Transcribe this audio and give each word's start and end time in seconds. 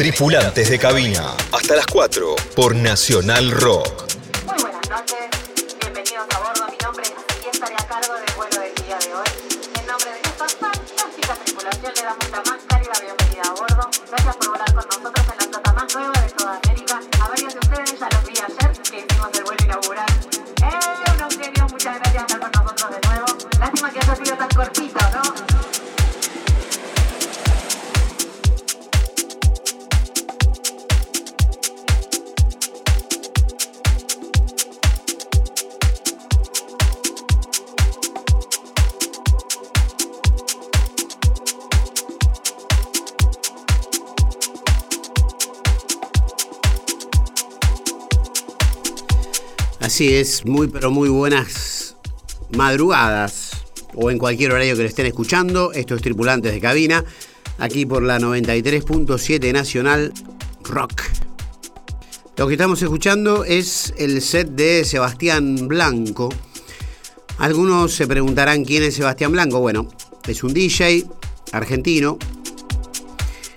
Tripulantes 0.00 0.70
de 0.70 0.78
cabina. 0.78 1.36
Hasta 1.52 1.76
las 1.76 1.84
4 1.84 2.34
por 2.56 2.74
Nacional 2.74 3.50
Rock. 3.50 4.06
Muy 4.46 4.56
buenas 4.62 4.88
noches, 4.88 5.28
bienvenidos 5.78 6.26
a 6.34 6.38
bordo. 6.38 6.72
Mi 6.72 6.78
nombre 6.82 7.04
es 7.04 7.44
y 7.44 7.48
estaré 7.50 7.74
a 7.74 7.86
cargo 7.86 8.14
del 8.14 8.34
vuelo 8.34 8.60
del 8.60 8.74
día 8.76 8.96
de 8.96 9.12
hoy. 9.14 9.28
En 9.78 9.86
nombre 9.86 10.10
de 10.10 10.20
esta 10.22 10.48
fantástica 10.48 11.34
tripulación 11.44 11.92
le 11.94 12.02
damos 12.02 12.30
la 12.30 12.42
más 12.50 12.60
cálida 12.66 12.92
bienvenida 12.98 13.42
a 13.44 13.50
bordo. 13.50 13.90
Gracias 14.08 14.36
por 14.36 14.48
volar 14.48 14.72
con 14.72 14.86
nosotros 14.88 15.19
Es, 50.02 50.46
muy 50.46 50.68
pero 50.68 50.90
muy 50.90 51.10
buenas 51.10 51.94
madrugadas 52.56 53.50
o 53.92 54.10
en 54.10 54.16
cualquier 54.16 54.52
horario 54.52 54.74
que 54.74 54.82
lo 54.84 54.88
estén 54.88 55.04
escuchando. 55.04 55.72
Estos 55.74 56.00
tripulantes 56.00 56.54
de 56.54 56.58
cabina, 56.58 57.04
aquí 57.58 57.84
por 57.84 58.02
la 58.02 58.18
93.7 58.18 59.52
Nacional 59.52 60.14
Rock. 60.64 61.02
Lo 62.38 62.46
que 62.46 62.54
estamos 62.54 62.80
escuchando 62.80 63.44
es 63.44 63.92
el 63.98 64.22
set 64.22 64.48
de 64.48 64.86
Sebastián 64.86 65.68
Blanco. 65.68 66.30
Algunos 67.36 67.92
se 67.92 68.06
preguntarán 68.06 68.64
quién 68.64 68.84
es 68.84 68.94
Sebastián 68.94 69.32
Blanco. 69.32 69.60
Bueno, 69.60 69.86
es 70.26 70.42
un 70.42 70.54
DJ 70.54 71.04
argentino 71.52 72.16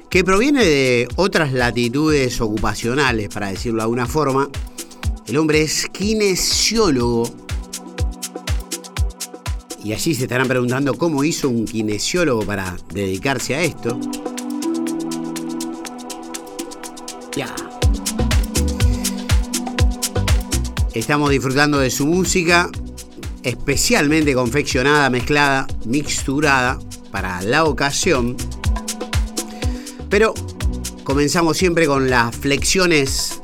que 0.10 0.26
proviene 0.26 0.66
de 0.66 1.08
otras 1.16 1.54
latitudes 1.54 2.42
ocupacionales, 2.42 3.30
para 3.30 3.48
decirlo 3.48 3.78
de 3.78 3.84
alguna 3.84 4.08
forma. 4.08 4.50
El 5.26 5.38
hombre 5.38 5.62
es 5.62 5.88
kinesiólogo. 5.92 7.30
Y 9.82 9.94
allí 9.94 10.16
se 10.16 10.24
estarán 10.24 10.48
preguntando 10.48 10.96
cómo 10.96 11.24
hizo 11.24 11.50
un 11.50 11.66
kinesiólogo 11.66 12.46
para 12.46 12.76
dedicarse 12.94 13.56
a 13.56 13.62
esto. 13.62 14.00
Ya. 17.36 17.54
Estamos 20.94 21.30
disfrutando 21.32 21.80
de 21.80 21.90
su 21.90 22.06
música, 22.06 22.70
especialmente 23.44 24.34
confeccionada, 24.34 25.10
mezclada, 25.10 25.68
mixturada 25.86 26.80
para 27.12 27.42
la 27.42 27.64
ocasión. 27.64 28.36
Pero 30.10 30.34
comenzamos 31.04 31.58
siempre 31.58 31.88
con 31.88 32.10
las 32.10 32.36
flexiones 32.36 33.42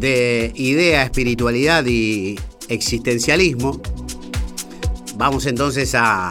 de 0.00 0.52
idea, 0.56 1.02
espiritualidad 1.02 1.84
y 1.84 2.38
existencialismo. 2.68 3.80
Vamos 5.16 5.44
entonces 5.44 5.94
a 5.94 6.30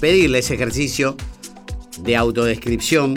pedirle 0.00 0.40
ese 0.40 0.54
ejercicio 0.54 1.16
de 2.00 2.16
autodescripción, 2.16 3.14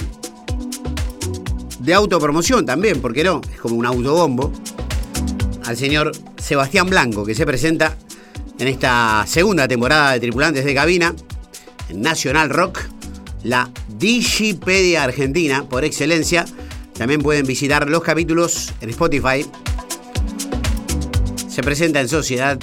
de 1.79 1.93
autopromoción 1.93 2.65
también, 2.65 3.01
¿por 3.01 3.13
qué 3.13 3.25
no? 3.25 3.41
Es 3.53 3.59
como 3.59 3.75
un 3.75 3.85
autobombo. 3.85 4.53
Al 5.65 5.75
señor 5.75 6.11
Sebastián 6.37 6.89
Blanco, 6.89 7.25
que 7.25 7.35
se 7.35 7.45
presenta 7.45 7.97
en 8.59 8.67
esta 8.69 9.25
segunda 9.27 9.67
temporada 9.67 10.13
de 10.13 10.21
Tripulantes 10.21 10.63
de 10.63 10.73
Cabina, 10.73 11.13
en 11.89 12.01
Nacional 12.01 12.49
Rock, 12.49 12.79
la 13.43 13.69
Digipedia 13.97 15.03
Argentina, 15.03 15.67
por 15.67 15.83
excelencia. 15.83 16.45
También 16.93 17.21
pueden 17.21 17.45
visitar 17.45 17.89
los 17.89 18.03
capítulos 18.03 18.73
en 18.79 18.91
Spotify. 18.91 19.45
Se 21.55 21.63
presenta 21.63 22.01
en 22.01 22.09
sociedad 22.09 22.59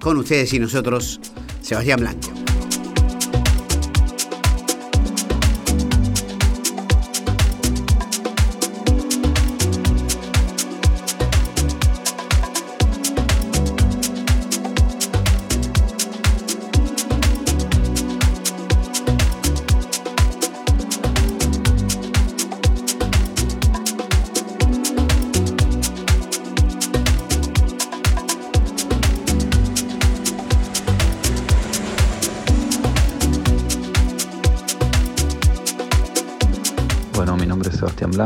con 0.00 0.18
ustedes 0.18 0.52
y 0.52 0.60
nosotros, 0.60 1.18
Sebastián 1.62 1.98
Blanco. 1.98 2.35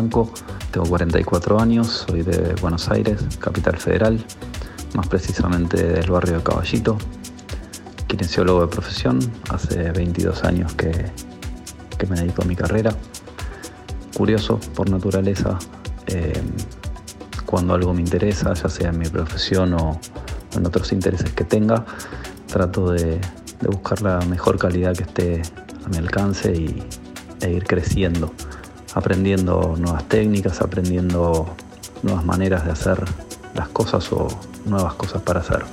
Tengo 0.09 0.87
44 0.89 1.61
años, 1.61 2.07
soy 2.09 2.23
de 2.23 2.55
Buenos 2.63 2.89
Aires, 2.89 3.21
capital 3.39 3.77
federal, 3.77 4.25
más 4.95 5.07
precisamente 5.09 5.77
del 5.77 6.11
barrio 6.11 6.39
de 6.39 6.43
Caballito, 6.43 6.97
kinesiólogo 8.07 8.63
de 8.63 8.69
profesión, 8.69 9.19
hace 9.51 9.93
22 9.93 10.45
años 10.45 10.73
que, 10.75 11.11
me 12.09 12.17
dedico 12.17 12.43
a 12.43 12.45
mi 12.47 12.57
carrera, 12.57 12.95
curioso 14.17 14.59
por 14.75 14.89
naturaleza, 14.89 15.59
eh, 16.07 16.41
cuando 17.45 17.75
algo 17.75 17.93
me 17.93 18.01
interesa, 18.01 18.55
ya 18.55 18.69
sea 18.71 18.89
en 18.89 18.99
mi 18.99 19.07
profesión 19.07 19.75
o 19.75 20.01
en 20.53 20.67
otros 20.67 20.93
intereses 20.93 21.31
que 21.35 21.45
tenga, 21.45 21.85
trato 22.47 22.91
de, 22.91 23.21
de 23.61 23.69
buscar 23.69 24.01
la 24.01 24.19
mejor 24.21 24.57
calidad 24.57 24.97
que 24.97 25.03
esté 25.03 25.43
a 25.85 25.89
mi 25.91 25.99
alcance 25.99 26.53
y, 26.53 26.83
e 27.43 27.51
ir 27.51 27.65
creciendo 27.65 28.33
aprendiendo 28.95 29.77
nuevas 29.79 30.05
técnicas, 30.05 30.61
aprendiendo 30.61 31.47
nuevas 32.03 32.25
maneras 32.25 32.65
de 32.65 32.73
hacer 32.73 33.05
las 33.55 33.69
cosas 33.69 34.13
o 34.13 34.29
nuevas 34.67 34.95
cosas 34.95 35.23
para 35.23 35.41
hacer. 35.41 35.65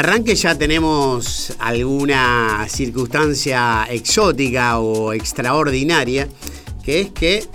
Arranque 0.00 0.34
ya 0.34 0.56
tenemos 0.56 1.52
alguna 1.58 2.66
circunstancia 2.70 3.86
exótica 3.90 4.78
o 4.78 5.12
extraordinaria, 5.12 6.26
que 6.82 7.02
es 7.02 7.10
que 7.10 7.46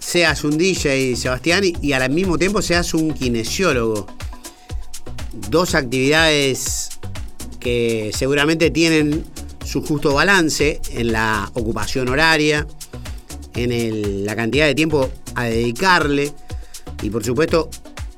seas 0.00 0.42
un 0.42 0.58
DJ, 0.58 1.14
Sebastián, 1.14 1.62
y 1.80 1.92
al 1.92 2.10
mismo 2.10 2.36
tiempo 2.36 2.60
seas 2.62 2.94
un 2.94 3.14
kinesiólogo. 3.14 4.08
Dos 5.50 5.76
actividades 5.76 6.88
que 7.60 8.10
seguramente 8.12 8.72
tienen 8.72 9.24
su 9.64 9.82
justo 9.82 10.14
balance 10.14 10.80
en 10.90 11.12
la 11.12 11.48
ocupación 11.54 12.08
horaria, 12.08 12.66
en 13.54 14.26
la 14.26 14.34
cantidad 14.34 14.66
de 14.66 14.74
tiempo 14.74 15.08
a 15.36 15.44
dedicarle 15.44 16.32
y 17.02 17.10
por 17.10 17.24
supuesto 17.24 17.70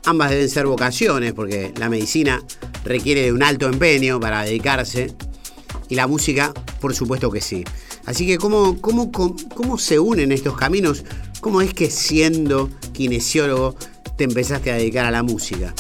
ambas 0.06 0.31
deben 0.31 0.49
ser 0.49 0.66
vocaciones 0.66 1.34
porque 1.34 1.75
la 1.76 1.90
medicina 1.90 2.42
requiere 2.87 3.23
de 3.23 3.33
un 3.33 3.43
alto 3.43 3.69
empeño 3.69 4.19
para 4.21 4.43
dedicarse 4.44 5.15
y 5.88 5.94
la 5.94 6.06
música 6.06 6.55
por 6.81 6.94
supuesto 6.94 7.31
que 7.31 7.41
sí. 7.41 7.65
Así 8.05 8.27
que 8.27 8.38
¿cómo, 8.38 8.81
cómo, 8.81 9.11
cómo 9.11 9.79
se 9.79 9.99
unen 9.99 10.33
estos 10.33 10.56
caminos? 10.56 11.05
¿Cómo 11.41 11.61
es 11.61 11.75
que 11.75 11.91
siendo 11.91 12.71
kinesiólogo 12.93 13.75
te 14.17 14.25
empezaste 14.25 14.71
a 14.71 14.77
dedicar 14.77 15.05
a 15.05 15.11
la 15.11 15.23
música? 15.23 15.75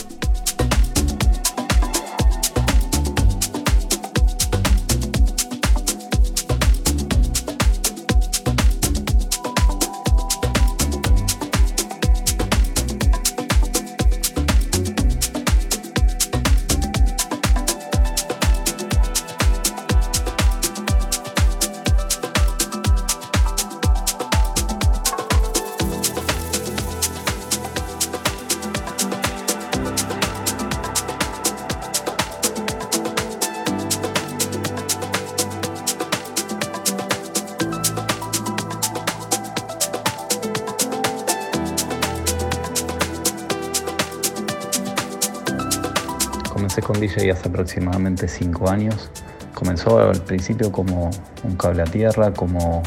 Hace 47.30 47.48
aproximadamente 47.48 48.28
5 48.28 48.68
años. 48.68 49.10
Comenzó 49.54 49.98
al 49.98 50.22
principio 50.22 50.70
como 50.70 51.10
un 51.42 51.56
cable 51.56 51.82
a 51.82 51.86
tierra, 51.86 52.32
como 52.32 52.82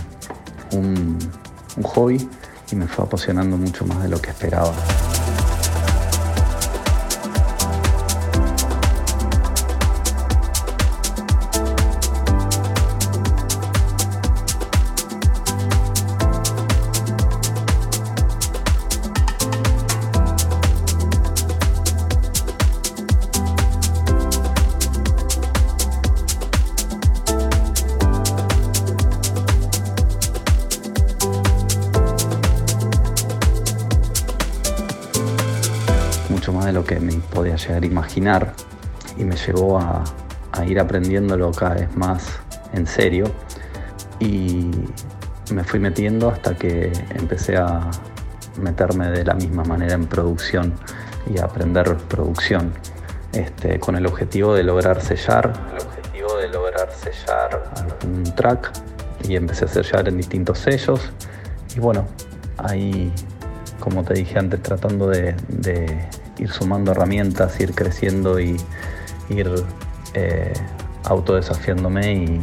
un, 0.71 1.17
un 1.77 1.83
hobby 1.83 2.29
y 2.71 2.75
me 2.75 2.87
fue 2.87 3.05
apasionando 3.05 3.57
mucho 3.57 3.85
más 3.85 4.03
de 4.03 4.09
lo 4.09 4.21
que 4.21 4.29
esperaba. 4.29 4.73
Imaginar 37.83 38.53
y 39.17 39.23
me 39.23 39.35
llevó 39.35 39.79
a, 39.79 40.03
ir 40.65 40.79
aprendiéndolo 40.79 41.51
cada 41.51 41.75
vez 41.75 41.95
más 41.95 42.39
en 42.73 42.85
serio. 42.85 43.31
Y 44.19 44.71
me 45.53 45.63
fui 45.63 45.79
metiendo 45.79 46.29
hasta 46.29 46.55
que 46.55 46.91
empecé 47.11 47.55
a 47.55 47.89
meterme 48.61 49.09
de 49.09 49.23
la 49.23 49.35
misma 49.35 49.63
manera 49.63 49.93
en 49.93 50.05
producción 50.05 50.73
y 51.33 51.39
a 51.39 51.45
aprender 51.45 51.95
producción 52.09 52.73
este, 53.31 53.79
con 53.79 53.95
el 53.95 54.05
objetivo 54.05 54.53
de 54.53 54.63
lograr 54.63 55.01
sellar 55.01 55.53
el 55.71 55.85
objetivo 55.85 56.35
de 56.37 56.49
lograr 56.49 56.89
sellar 56.91 57.71
algún 57.77 58.23
track 58.35 58.71
y 59.23 59.37
empecé 59.37 59.65
a 59.65 59.67
sellar 59.69 60.09
en 60.09 60.17
distintos 60.17 60.59
sellos. 60.59 61.09
Y 61.73 61.79
bueno 61.79 62.05
ahí 62.57 63.13
como 63.79 64.03
te 64.03 64.15
dije 64.15 64.37
antes 64.37 64.61
tratando 64.61 65.07
de 65.07 65.35
ir 66.39 66.51
sumando 66.51 66.91
herramientas, 66.91 67.59
ir 67.59 67.73
creciendo 67.73 68.39
y 68.39 68.57
ir 69.29 69.51
eh, 70.13 70.53
autodesafiándome 71.03 72.13
y 72.13 72.41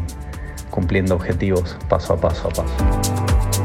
cumpliendo 0.70 1.14
objetivos 1.14 1.76
paso 1.88 2.14
a 2.14 2.20
paso 2.20 2.48
a 2.48 2.50
paso. 2.50 3.55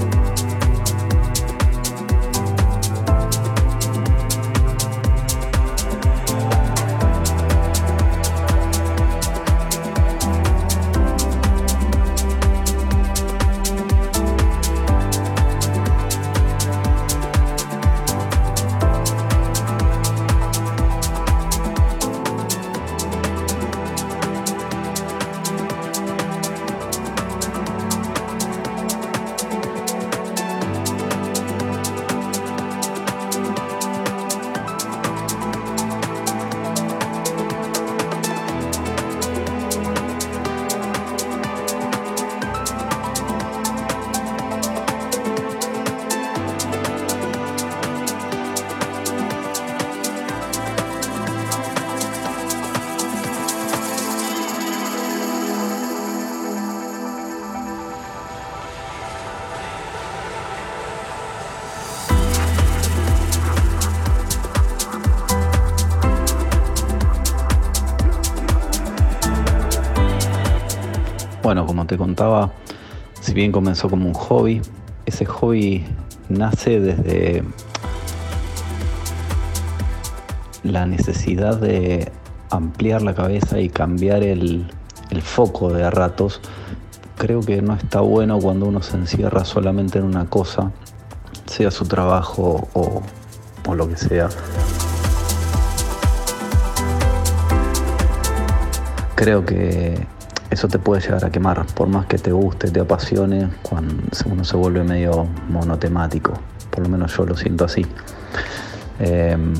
Te 71.91 71.97
contaba, 71.97 72.53
si 73.19 73.33
bien 73.33 73.51
comenzó 73.51 73.89
como 73.89 74.07
un 74.07 74.13
hobby, 74.13 74.61
ese 75.05 75.25
hobby 75.25 75.83
nace 76.29 76.79
desde 76.79 77.43
la 80.63 80.85
necesidad 80.85 81.57
de 81.57 82.09
ampliar 82.49 83.01
la 83.01 83.13
cabeza 83.13 83.59
y 83.59 83.67
cambiar 83.67 84.23
el, 84.23 84.71
foco 85.21 85.73
de 85.73 85.83
a 85.83 85.91
ratos. 85.91 86.39
Creo 87.17 87.41
que 87.41 87.61
no 87.61 87.73
está 87.73 87.99
bueno 87.99 88.39
cuando 88.39 88.67
uno 88.67 88.81
se 88.81 88.95
encierra 88.95 89.43
solamente 89.43 89.99
en 89.99 90.05
una 90.05 90.29
cosa, 90.29 90.71
sea 91.45 91.71
su 91.71 91.83
trabajo 91.83 92.69
o, 92.71 93.01
o 93.67 93.75
lo 93.75 93.89
que 93.89 93.97
sea. 93.97 94.29
Creo 99.15 99.45
que 99.45 100.07
eso 100.51 100.67
te 100.67 100.77
puede 100.77 101.01
llegar 101.01 101.25
a 101.25 101.29
quemar, 101.29 101.65
por 101.67 101.87
más 101.87 102.05
que 102.05 102.17
te 102.17 102.31
guste, 102.31 102.69
te 102.69 102.81
apasione, 102.81 103.49
cuando 103.63 103.95
uno 104.29 104.43
se 104.43 104.57
vuelve 104.57 104.83
medio 104.83 105.25
monotemático, 105.49 106.33
por 106.69 106.83
lo 106.83 106.89
menos 106.89 107.15
yo 107.15 107.25
lo 107.25 107.35
siento 107.35 107.65
así. 107.65 107.85
Em, 108.99 109.53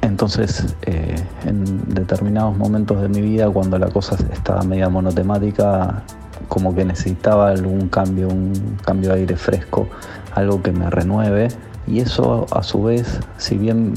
entonces, 0.00 0.74
eh, 0.82 1.16
en 1.44 1.94
determinados 1.94 2.56
momentos 2.56 3.02
de 3.02 3.08
mi 3.08 3.20
vida, 3.20 3.50
cuando 3.50 3.78
la 3.78 3.88
cosa 3.88 4.16
estaba 4.32 4.62
media 4.62 4.88
monotemática, 4.88 6.02
como 6.48 6.74
que 6.74 6.84
necesitaba 6.84 7.50
algún 7.50 7.88
cambio, 7.88 8.28
un 8.28 8.78
cambio 8.84 9.10
de 9.10 9.20
aire 9.20 9.36
fresco, 9.36 9.86
algo 10.34 10.62
que 10.62 10.72
me 10.72 10.88
renueve. 10.90 11.48
Y 11.86 12.00
eso 12.00 12.46
a 12.50 12.62
su 12.62 12.82
vez, 12.84 13.20
si 13.36 13.56
bien 13.56 13.94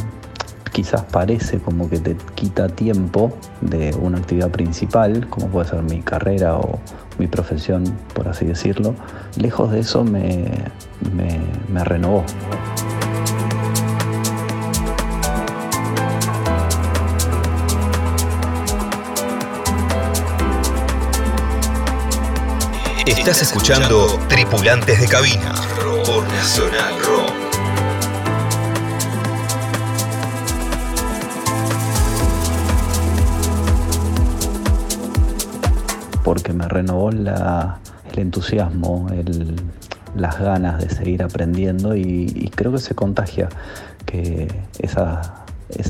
quizás 0.79 1.03
parece 1.11 1.59
como 1.59 1.89
que 1.89 1.99
te 1.99 2.15
quita 2.35 2.69
tiempo 2.69 3.33
de 3.59 3.93
una 3.99 4.17
actividad 4.17 4.49
principal, 4.49 5.27
como 5.29 5.47
puede 5.47 5.67
ser 5.67 5.83
mi 5.83 6.01
carrera 6.01 6.55
o 6.55 6.79
mi 7.17 7.27
profesión, 7.27 7.83
por 8.13 8.29
así 8.29 8.45
decirlo, 8.45 8.95
lejos 9.35 9.73
de 9.73 9.81
eso 9.81 10.05
me, 10.05 10.45
me, 11.13 11.37
me 11.67 11.83
renovó. 11.83 12.23
Estás 23.05 23.41
escuchando 23.41 24.17
Tripulantes 24.29 25.01
de 25.01 25.07
Cabina 25.09 25.55
por 26.05 26.25
Nacional 26.29 26.93
Rock. 27.01 27.28
Porque 36.29 36.53
me 36.53 36.67
renovó 36.67 37.09
el 37.09 37.27
entusiasmo, 38.15 39.07
las 40.15 40.39
ganas 40.39 40.79
de 40.79 40.87
seguir 40.91 41.23
aprendiendo 41.23 41.95
y, 41.95 42.51
creo 42.55 42.71
que 42.71 42.77
se 42.77 42.93
contagia 42.93 43.49
que 44.05 44.47
esa, 44.77 45.43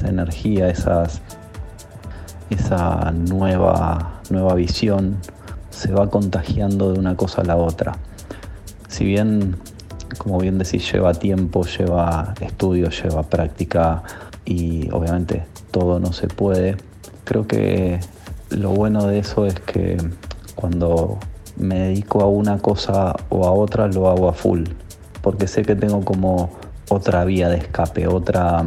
energía, 0.05 0.69
esa 0.69 1.12
nueva, 3.12 4.22
nueva 4.29 4.53
visión 4.55 5.17
se 5.72 5.91
va 5.91 6.10
contagiando 6.10 6.93
de 6.93 7.00
una 7.00 7.17
cosa 7.17 7.41
a 7.41 7.43
la 7.43 7.58
otra. 7.58 7.98
Si 8.88 9.03
bien, 9.03 9.58
como 10.19 10.39
bien 10.39 10.58
decís, 10.58 10.89
lleva 10.89 11.15
tiempo, 11.15 11.65
lleva 11.65 12.34
estudio, 12.39 12.89
lleva 12.91 13.24
práctica 13.24 14.03
y 14.46 14.89
obviamente 14.93 15.43
todo 15.72 16.00
no 16.00 16.13
se 16.13 16.29
puede, 16.29 16.77
creo 17.25 17.46
que 17.46 18.00
lo 18.51 18.69
bueno 18.69 19.05
de 19.05 19.19
eso 19.19 19.46
es 19.46 19.60
que 19.60 19.98
cuando 20.59 21.17
me 21.57 21.79
dedico 21.79 22.21
a 22.21 22.27
una 22.27 22.57
cosa 22.57 23.15
o 23.29 23.45
a 23.45 23.51
otra 23.51 23.87
lo 23.87 24.09
hago 24.09 24.27
a 24.27 24.33
full, 24.33 24.63
porque 25.21 25.47
sé 25.47 25.63
que 25.63 25.75
tengo 25.75 26.03
como 26.03 26.51
otra 26.89 27.23
vía 27.23 27.47
de 27.47 27.57
escape, 27.57 28.07
otra, 28.07 28.63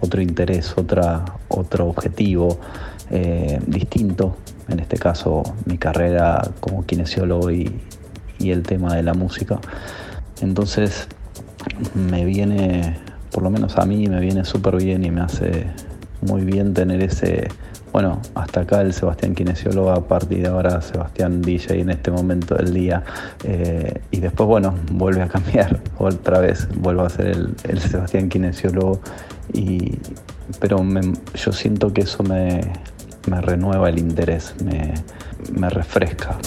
otro 0.00 0.20
interés, 0.20 0.74
otra, 0.76 1.24
otro 1.48 1.86
objetivo 1.86 2.58
eh, 3.10 3.60
distinto 3.66 4.36
en 4.68 4.80
este 4.80 4.96
caso 4.96 5.42
mi 5.66 5.78
carrera 5.78 6.42
como 6.60 6.84
kinesiólogo 6.86 7.50
y, 7.50 7.80
y 8.38 8.50
el 8.50 8.62
tema 8.62 8.94
de 8.94 9.02
la 9.02 9.14
música. 9.14 9.60
Entonces 10.40 11.08
me 11.94 12.24
viene, 12.24 12.98
por 13.30 13.42
lo 13.42 13.50
menos 13.50 13.76
a 13.78 13.84
mí, 13.84 14.06
me 14.08 14.20
viene 14.20 14.44
súper 14.44 14.76
bien 14.76 15.04
y 15.04 15.10
me 15.10 15.20
hace 15.20 15.66
muy 16.22 16.42
bien 16.44 16.74
tener 16.74 17.02
ese, 17.02 17.48
bueno, 17.92 18.20
hasta 18.34 18.60
acá 18.60 18.80
el 18.82 18.92
Sebastián 18.92 19.34
kinesiólogo, 19.34 19.90
a 19.90 20.06
partir 20.06 20.42
de 20.42 20.48
ahora 20.48 20.80
Sebastián 20.80 21.42
DJ 21.42 21.80
en 21.80 21.90
este 21.90 22.10
momento 22.10 22.54
del 22.54 22.72
día, 22.72 23.02
eh, 23.44 24.00
y 24.10 24.20
después, 24.20 24.48
bueno, 24.48 24.74
vuelve 24.92 25.22
a 25.22 25.28
cambiar 25.28 25.80
otra 25.98 26.40
vez, 26.40 26.68
vuelvo 26.76 27.02
a 27.02 27.10
ser 27.10 27.28
el, 27.64 27.80
Sebastián 27.80 28.28
kinesiólogo, 28.28 29.00
y, 29.52 29.98
pero 30.60 30.82
me, 30.82 31.00
yo 31.34 31.52
siento 31.52 31.92
que 31.92 32.02
eso 32.02 32.22
me, 32.22 32.60
me 33.28 33.40
renueva 33.40 33.88
el 33.88 33.98
interés, 33.98 34.54
me, 34.62 34.94
me 35.52 35.68
refresca. 35.70 36.38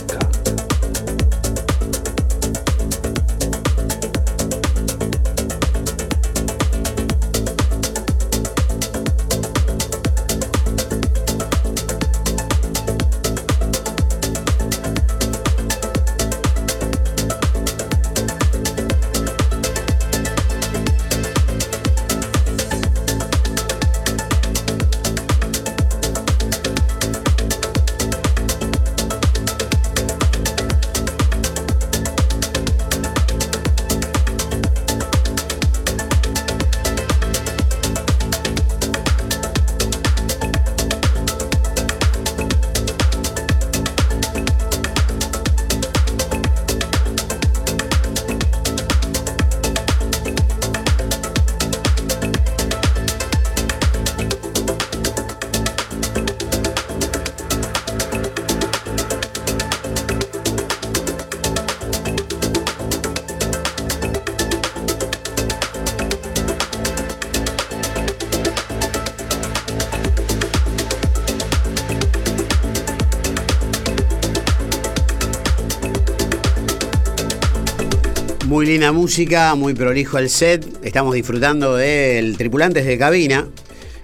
Muy 78.64 78.72
linda 78.72 78.94
música, 78.94 79.56
muy 79.56 79.74
prolijo 79.74 80.18
el 80.20 80.30
set. 80.30 80.66
Estamos 80.86 81.14
disfrutando 81.16 81.76
del 81.76 82.38
Tripulantes 82.38 82.86
de 82.86 82.98
Cabina 82.98 83.46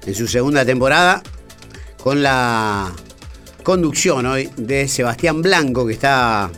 en 0.05 0.13
su 0.13 0.27
segunda 0.27 0.65
temporada 0.65 1.23
con 2.03 2.21
la 2.21 2.91
conducción 3.63 4.25
hoy 4.25 4.49
de 4.57 4.89
Sebastián 4.89 5.41
Blanco 5.41 5.87
que 5.87 5.93
está 5.93 6.51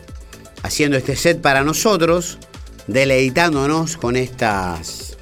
haciendo 0.63 0.97
este 0.97 1.15
set 1.15 1.41
para 1.41 1.63
nosotros, 1.63 2.39
deleitándonos 2.87 3.97
con 3.97 4.15
estas 4.15 5.15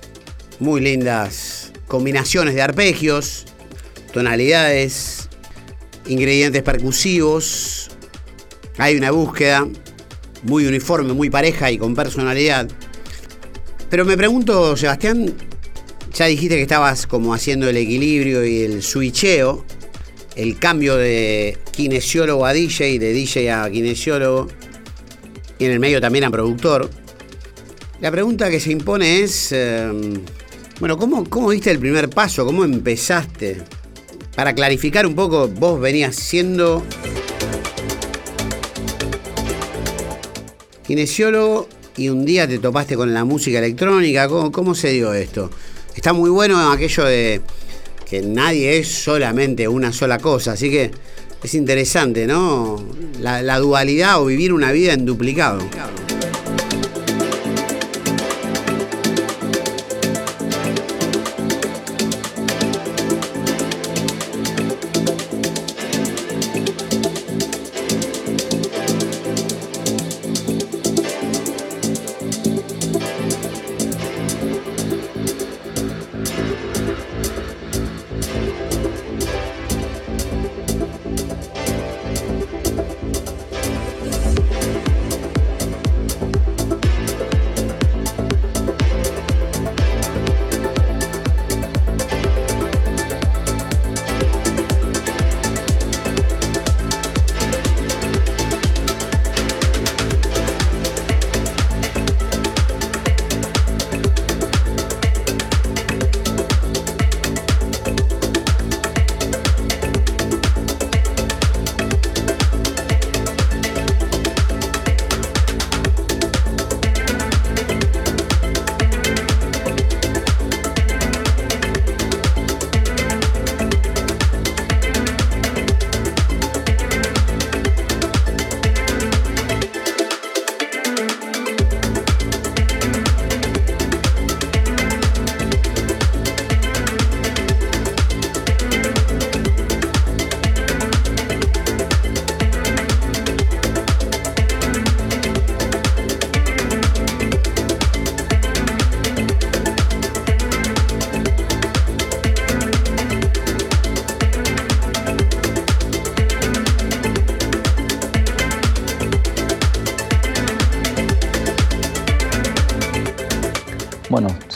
muy 0.61 0.79
lindas 0.79 1.73
combinaciones 1.85 2.55
de 2.55 2.61
arpegios, 2.61 3.45
tonalidades, 4.13 5.27
ingredientes 6.07 6.63
percusivos. 6.63 7.89
Hay 8.77 8.95
una 8.95 9.11
búsqueda 9.11 9.67
muy 10.43 10.65
uniforme, 10.65 11.13
muy 11.13 11.29
pareja 11.29 11.71
y 11.71 11.77
con 11.77 11.95
personalidad. 11.95 12.67
Pero 13.89 14.05
me 14.05 14.15
pregunto, 14.15 14.77
Sebastián, 14.77 15.33
ya 16.13 16.25
dijiste 16.25 16.55
que 16.55 16.61
estabas 16.61 17.07
como 17.07 17.33
haciendo 17.33 17.67
el 17.69 17.77
equilibrio 17.77 18.45
y 18.45 18.61
el 18.61 18.83
switcheo, 18.83 19.65
el 20.35 20.59
cambio 20.59 20.95
de 20.95 21.57
kinesiólogo 21.71 22.45
a 22.45 22.53
DJ, 22.53 22.99
de 22.99 23.13
DJ 23.13 23.51
a 23.51 23.69
kinesiólogo, 23.69 24.47
y 25.57 25.65
en 25.65 25.71
el 25.71 25.79
medio 25.79 25.99
también 25.99 26.25
a 26.25 26.31
productor. 26.31 26.89
La 27.99 28.11
pregunta 28.11 28.49
que 28.49 28.59
se 28.59 28.71
impone 28.71 29.21
es, 29.21 29.51
eh, 29.51 29.91
bueno, 30.79 30.97
¿cómo, 30.97 31.25
¿cómo 31.25 31.51
diste 31.51 31.71
el 31.71 31.79
primer 31.79 32.09
paso? 32.09 32.45
¿Cómo 32.45 32.63
empezaste? 32.63 33.57
Para 34.35 34.53
clarificar 34.53 35.05
un 35.05 35.15
poco, 35.15 35.49
vos 35.49 35.81
venías 35.81 36.15
siendo 36.15 36.85
kinesiólogo 40.89 41.69
y 41.97 42.09
un 42.09 42.25
día 42.25 42.47
te 42.47 42.57
topaste 42.57 42.95
con 42.95 43.13
la 43.13 43.23
música 43.23 43.59
electrónica. 43.59 44.27
¿Cómo, 44.27 44.73
se 44.73 44.89
dio 44.89 45.13
esto? 45.13 45.51
Está 45.95 46.13
muy 46.13 46.31
bueno 46.31 46.71
aquello 46.71 47.05
de 47.05 47.41
que 48.09 48.23
nadie 48.23 48.79
es 48.79 48.87
solamente 48.87 49.67
una 49.67 49.93
sola 49.93 50.17
cosa, 50.17 50.53
así 50.53 50.71
que 50.71 50.89
es 51.43 51.53
interesante, 51.53 52.25
¿no? 52.25 52.83
La, 53.21 53.43
la 53.43 53.59
dualidad 53.59 54.19
o 54.19 54.25
vivir 54.25 54.51
una 54.51 54.71
vida 54.71 54.93
en 54.93 55.05
duplicado. 55.05 55.59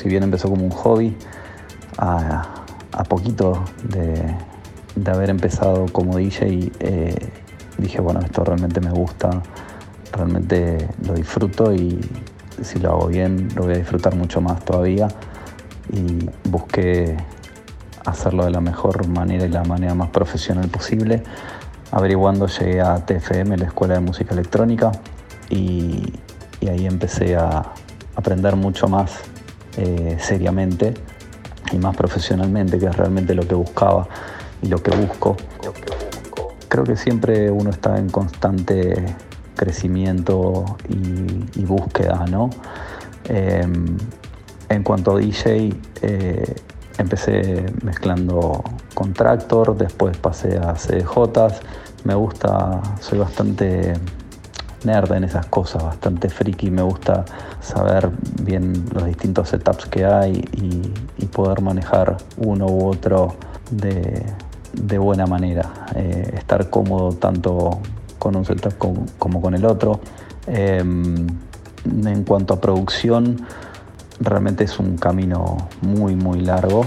Si 0.03 0.09
bien 0.09 0.23
empezó 0.23 0.49
como 0.49 0.65
un 0.65 0.71
hobby, 0.71 1.15
a, 1.97 2.43
poquito 3.07 3.63
de, 3.83 4.35
haber 5.09 5.29
empezado 5.29 5.85
como 5.93 6.17
DJ, 6.17 6.71
eh, 6.81 7.15
dije, 7.77 8.01
bueno, 8.01 8.19
esto 8.19 8.43
realmente 8.43 8.81
me 8.81 8.91
gusta, 8.91 9.41
realmente 10.11 10.89
lo 11.07 11.13
disfruto 11.13 11.73
y 11.73 12.01
si 12.61 12.79
lo 12.79 12.91
hago 12.91 13.07
bien 13.07 13.47
lo 13.55 13.63
voy 13.63 13.75
a 13.75 13.77
disfrutar 13.77 14.15
mucho 14.15 14.41
más 14.41 14.63
todavía. 14.65 15.07
Y 15.91 16.29
busqué 16.49 17.15
hacerlo 18.05 18.43
de 18.43 18.51
la 18.51 18.59
mejor 18.59 19.07
manera 19.07 19.45
y 19.45 19.49
la 19.49 19.63
manera 19.63 19.93
más 19.93 20.09
profesional 20.09 20.67
posible. 20.67 21.23
Averiguando 21.91 22.47
llegué 22.47 22.81
a 22.81 23.05
TFM, 23.05 23.55
la 23.57 23.65
Escuela 23.65 23.93
de 23.93 24.01
Música 24.01 24.33
Electrónica, 24.33 24.91
y, 25.49 26.11
ahí 26.67 26.87
empecé 26.87 27.35
a 27.35 27.73
aprender 28.15 28.55
mucho 28.55 28.87
más 28.87 29.32
eh, 29.77 30.17
seriamente 30.19 30.93
y 31.71 31.77
más 31.77 31.95
profesionalmente, 31.95 32.77
que 32.77 32.85
es 32.85 32.95
realmente 32.95 33.33
lo 33.33 33.47
que 33.47 33.55
buscaba 33.55 34.07
y 34.61 34.67
lo 34.67 34.81
que 34.81 34.95
busco. 34.95 35.35
Creo 36.67 36.83
que 36.83 36.95
siempre 36.95 37.51
uno 37.51 37.69
está 37.69 37.97
en 37.97 38.09
constante 38.09 38.93
crecimiento 39.55 40.65
y, 40.89 41.63
búsqueda, 41.65 42.25
¿no? 42.29 42.49
Em, 43.25 43.97
en 44.69 44.83
cuanto 44.83 45.15
a 45.15 45.19
DJ, 45.19 45.73
eh, 46.01 46.55
empecé 46.97 47.65
mezclando 47.83 48.63
con 48.93 49.13
Tractor, 49.13 49.77
después 49.77 50.17
pasé 50.17 50.57
a 50.57 50.75
CDJs. 50.75 51.61
Me 52.03 52.15
gusta, 52.15 52.81
soy 52.99 53.19
bastante 53.19 53.93
nerd 54.85 55.11
en 55.13 55.23
esas 55.23 55.45
cosas, 55.47 55.83
bastante 55.83 56.29
friki. 56.29 56.69
Me 56.71 56.81
gusta 56.81 57.25
saber 57.61 58.09
bien 58.41 58.85
los 58.93 59.05
distintos 59.05 59.49
setups 59.49 59.85
que 59.87 60.05
hay 60.05 60.43
y, 60.53 61.25
poder 61.33 61.61
manejar 61.61 62.17
uno 62.37 62.67
u 62.67 62.85
otro 62.89 63.35
de, 63.71 64.23
buena 64.99 65.25
manera. 65.25 65.87
Eh, 65.95 66.35
estar 66.37 66.69
cómodo 66.69 67.13
tanto 67.13 67.79
con 68.19 68.35
un 68.35 68.45
setup 68.45 68.77
como, 69.17 69.41
con 69.41 69.55
el 69.55 69.65
otro. 69.65 69.99
Em, 70.45 71.25
en 71.85 72.23
cuanto 72.23 72.53
a 72.53 72.61
producción, 72.61 73.41
realmente 74.19 74.63
es 74.63 74.77
un 74.79 74.97
camino 74.97 75.57
muy, 75.81 76.15
muy 76.15 76.41
largo. 76.41 76.85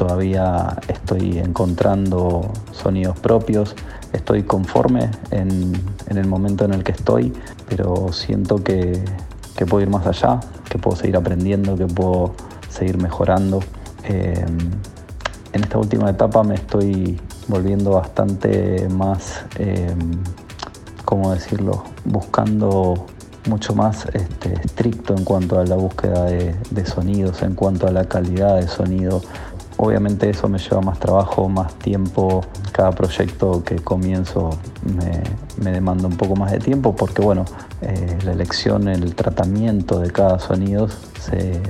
Todavía 0.00 0.78
estoy 0.88 1.38
encontrando 1.40 2.50
sonidos 2.72 3.20
propios, 3.20 3.76
estoy 4.14 4.44
conforme 4.44 5.10
en, 5.30 5.74
el 6.08 6.26
momento 6.26 6.64
en 6.64 6.72
el 6.72 6.82
que 6.82 6.92
estoy, 6.92 7.34
pero 7.68 8.10
siento 8.10 8.64
que, 8.64 9.04
puedo 9.68 9.82
ir 9.82 9.90
más 9.90 10.06
allá, 10.06 10.40
que 10.70 10.78
puedo 10.78 10.96
seguir 10.96 11.18
aprendiendo, 11.18 11.76
que 11.76 11.84
puedo 11.84 12.32
seguir 12.70 12.96
mejorando. 12.96 13.60
Eh, 14.04 14.42
en 15.52 15.62
esta 15.62 15.76
última 15.76 16.08
etapa 16.08 16.42
me 16.44 16.54
estoy 16.54 17.20
volviendo 17.46 17.90
bastante 17.90 18.88
más, 18.88 19.44
eh, 19.58 19.94
¿cómo 21.04 21.34
decirlo?, 21.34 21.84
buscando 22.06 23.06
mucho 23.48 23.74
más 23.74 24.06
este, 24.12 24.54
estricto 24.54 25.14
en 25.16 25.24
cuanto 25.24 25.58
a 25.58 25.64
la 25.64 25.76
búsqueda 25.76 26.24
de, 26.24 26.86
sonidos, 26.86 27.42
en 27.42 27.54
cuanto 27.54 27.86
a 27.86 27.90
la 27.90 28.04
calidad 28.04 28.56
de 28.56 28.68
sonido, 28.68 29.22
Obviamente 29.82 30.28
eso 30.28 30.46
me 30.46 30.58
lleva 30.58 30.82
más 30.82 31.00
trabajo, 31.00 31.48
más 31.48 31.72
tiempo. 31.76 32.44
Cada 32.70 32.90
proyecto 32.90 33.64
que 33.64 33.76
comienzo 33.76 34.50
me, 34.84 35.70
demanda 35.70 36.06
un 36.06 36.18
poco 36.18 36.36
más 36.36 36.52
de 36.52 36.58
tiempo 36.58 36.94
porque 36.94 37.22
bueno, 37.22 37.46
eh, 37.80 38.18
la 38.26 38.32
elección, 38.32 38.88
el 38.88 39.14
tratamiento 39.14 39.98
de 39.98 40.10
cada 40.10 40.38
sonido 40.38 40.86
se, 41.18 41.62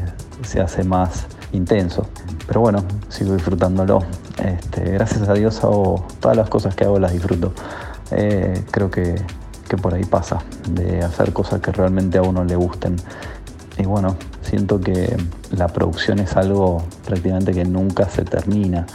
hace 0.60 0.82
más 0.82 1.26
intenso. 1.52 2.04
Pero 2.48 2.62
bueno, 2.62 2.82
sigo 3.10 3.34
disfrutándolo. 3.34 4.02
Este, 4.44 4.90
gracias 4.90 5.28
a 5.28 5.34
Dios 5.34 5.62
hago 5.62 6.04
todas 6.18 6.36
las 6.36 6.48
cosas 6.48 6.74
que 6.74 6.82
hago 6.82 6.98
las 6.98 7.12
disfruto. 7.12 7.52
Eh, 8.10 8.64
creo 8.72 8.90
que, 8.90 9.22
que 9.68 9.76
por 9.76 9.94
ahí 9.94 10.04
pasa, 10.04 10.42
de 10.68 11.04
hacer 11.04 11.32
cosas 11.32 11.60
que 11.60 11.70
realmente 11.70 12.18
a 12.18 12.22
uno 12.22 12.42
le 12.42 12.56
gusten. 12.56 12.96
Y 13.80 13.86
bueno, 13.86 14.14
siento 14.42 14.78
que 14.78 15.16
la 15.52 15.66
producción 15.68 16.18
es 16.18 16.36
algo 16.36 16.82
prácticamente 17.06 17.52
que 17.52 17.64
nunca 17.64 18.10
se 18.10 18.24
termina, 18.24 18.86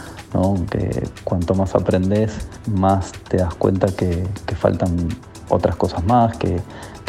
que 0.70 1.08
cuanto 1.24 1.56
más 1.56 1.74
aprendes, 1.74 2.46
más 2.72 3.10
te 3.28 3.38
das 3.38 3.54
cuenta 3.54 3.88
que, 3.88 4.24
faltan 4.54 5.08
otras 5.48 5.74
cosas 5.74 6.04
más, 6.04 6.36
que, 6.36 6.60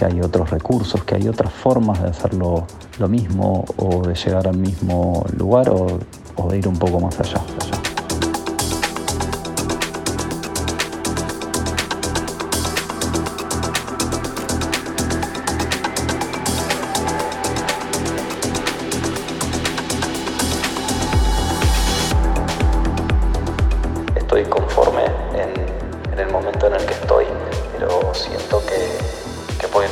hay 0.03 0.21
otros 0.21 0.49
recursos, 0.49 1.03
que 1.03 1.15
hay 1.15 1.27
otras 1.27 1.53
formas 1.53 2.01
de 2.01 2.09
hacerlo 2.09 2.65
lo 2.97 3.07
mismo 3.07 3.65
o 3.77 4.07
de 4.07 4.15
llegar 4.15 4.47
al 4.47 4.57
mismo 4.57 5.23
lugar 5.37 5.69
o 5.69 6.49
de 6.49 6.57
ir 6.57 6.67
un 6.67 6.77
poco 6.77 6.99
más 6.99 7.19
allá. 7.19 7.41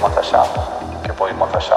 Domingos 0.06 1.72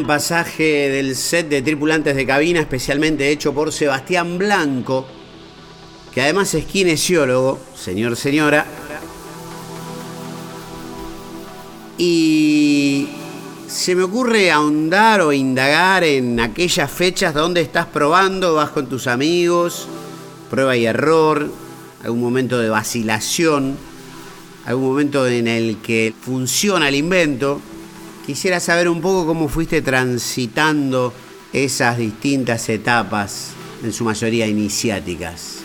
Pasaje 0.00 0.88
del 0.88 1.14
set 1.14 1.50
de 1.50 1.60
tripulantes 1.60 2.16
de 2.16 2.24
cabina, 2.24 2.60
especialmente 2.60 3.28
hecho 3.28 3.52
por 3.52 3.70
Sebastián 3.70 4.38
Blanco, 4.38 5.06
que 6.14 6.22
además 6.22 6.54
es 6.54 6.64
kinesiólogo, 6.64 7.60
señor, 7.74 8.16
señora. 8.16 8.64
Y 11.98 13.10
se 13.68 13.94
me 13.94 14.04
ocurre 14.04 14.50
ahondar 14.50 15.20
o 15.20 15.30
indagar 15.30 16.04
en 16.04 16.40
aquellas 16.40 16.90
fechas 16.90 17.34
donde 17.34 17.60
estás 17.60 17.84
probando, 17.84 18.54
vas 18.54 18.70
con 18.70 18.88
tus 18.88 19.06
amigos, 19.06 19.88
prueba 20.50 20.74
y 20.74 20.86
error, 20.86 21.52
algún 22.02 22.20
momento 22.20 22.58
de 22.58 22.70
vacilación, 22.70 23.76
algún 24.64 24.84
momento 24.86 25.28
en 25.28 25.46
el 25.48 25.76
que 25.82 26.14
funciona 26.18 26.88
el 26.88 26.94
invento 26.94 27.60
Quisiera 28.26 28.60
saber 28.60 28.88
un 28.88 29.00
poco 29.00 29.26
cómo 29.26 29.48
fuiste 29.48 29.82
transitando 29.82 31.12
esas 31.52 31.98
distintas 31.98 32.68
etapas, 32.68 33.50
en 33.82 33.92
su 33.92 34.04
mayoría 34.04 34.46
iniciáticas. 34.46 35.58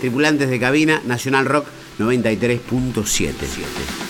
Tripulantes 0.00 0.50
de 0.50 0.58
cabina, 0.58 1.00
Nacional 1.04 1.46
Rock 1.46 1.66
93.77. 1.98 4.09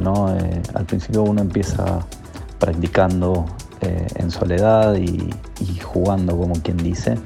¿no? 0.00 0.36
Eh, 0.36 0.62
al 0.74 0.84
principio 0.84 1.22
uno 1.22 1.40
empieza 1.40 2.00
practicando 2.58 3.46
eh, 3.80 4.06
en 4.16 4.30
soledad 4.30 4.94
y, 4.96 5.30
jugando, 5.82 6.36
como 6.36 6.54
quien 6.54 6.76
dice, 6.76 7.16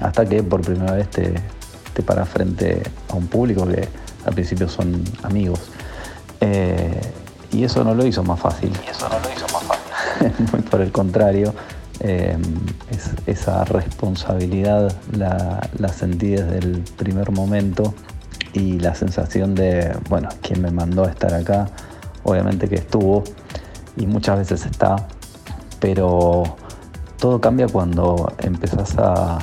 hasta 0.00 0.24
que 0.26 0.42
por 0.42 0.60
primera 0.60 0.92
vez 0.92 1.10
te, 1.10 1.34
te 1.92 2.02
paras 2.02 2.28
frente 2.28 2.82
a 3.10 3.14
un 3.14 3.26
público 3.26 3.66
que 3.66 3.88
al 4.24 4.34
principio 4.34 4.68
son 4.68 5.02
amigos. 5.22 5.60
Eh, 6.40 7.00
y 7.52 7.64
eso 7.64 7.82
no 7.84 7.94
lo 7.94 8.06
hizo 8.06 8.22
más 8.22 8.38
fácil. 8.40 8.72
Y 8.86 8.90
eso 8.90 9.08
no 9.08 9.18
lo 9.18 9.32
hizo 9.34 9.46
más 9.52 9.62
fácil. 9.64 10.46
Muy 10.52 10.62
por 10.62 10.80
el 10.80 10.92
contrario, 10.92 11.54
esa 13.26 13.64
responsabilidad 13.64 14.94
la, 15.12 15.68
la 15.78 15.88
sentí 15.88 16.28
desde 16.28 16.58
el 16.58 16.84
primer 16.96 17.32
momento 17.32 17.94
y 18.56 18.78
la 18.78 18.94
sensación 18.94 19.54
de, 19.54 19.94
bueno, 20.08 20.30
quien 20.40 20.62
me 20.62 20.70
mandó 20.70 21.04
a 21.04 21.10
estar 21.10 21.34
acá, 21.34 21.68
obviamente 22.22 22.68
que 22.68 22.76
estuvo 22.76 23.22
y 23.98 24.06
muchas 24.06 24.38
veces 24.38 24.64
está, 24.64 24.96
pero 25.78 26.42
todo 27.18 27.38
cambia 27.38 27.66
cuando 27.68 28.32
empezás 28.38 28.96
a, 28.98 29.38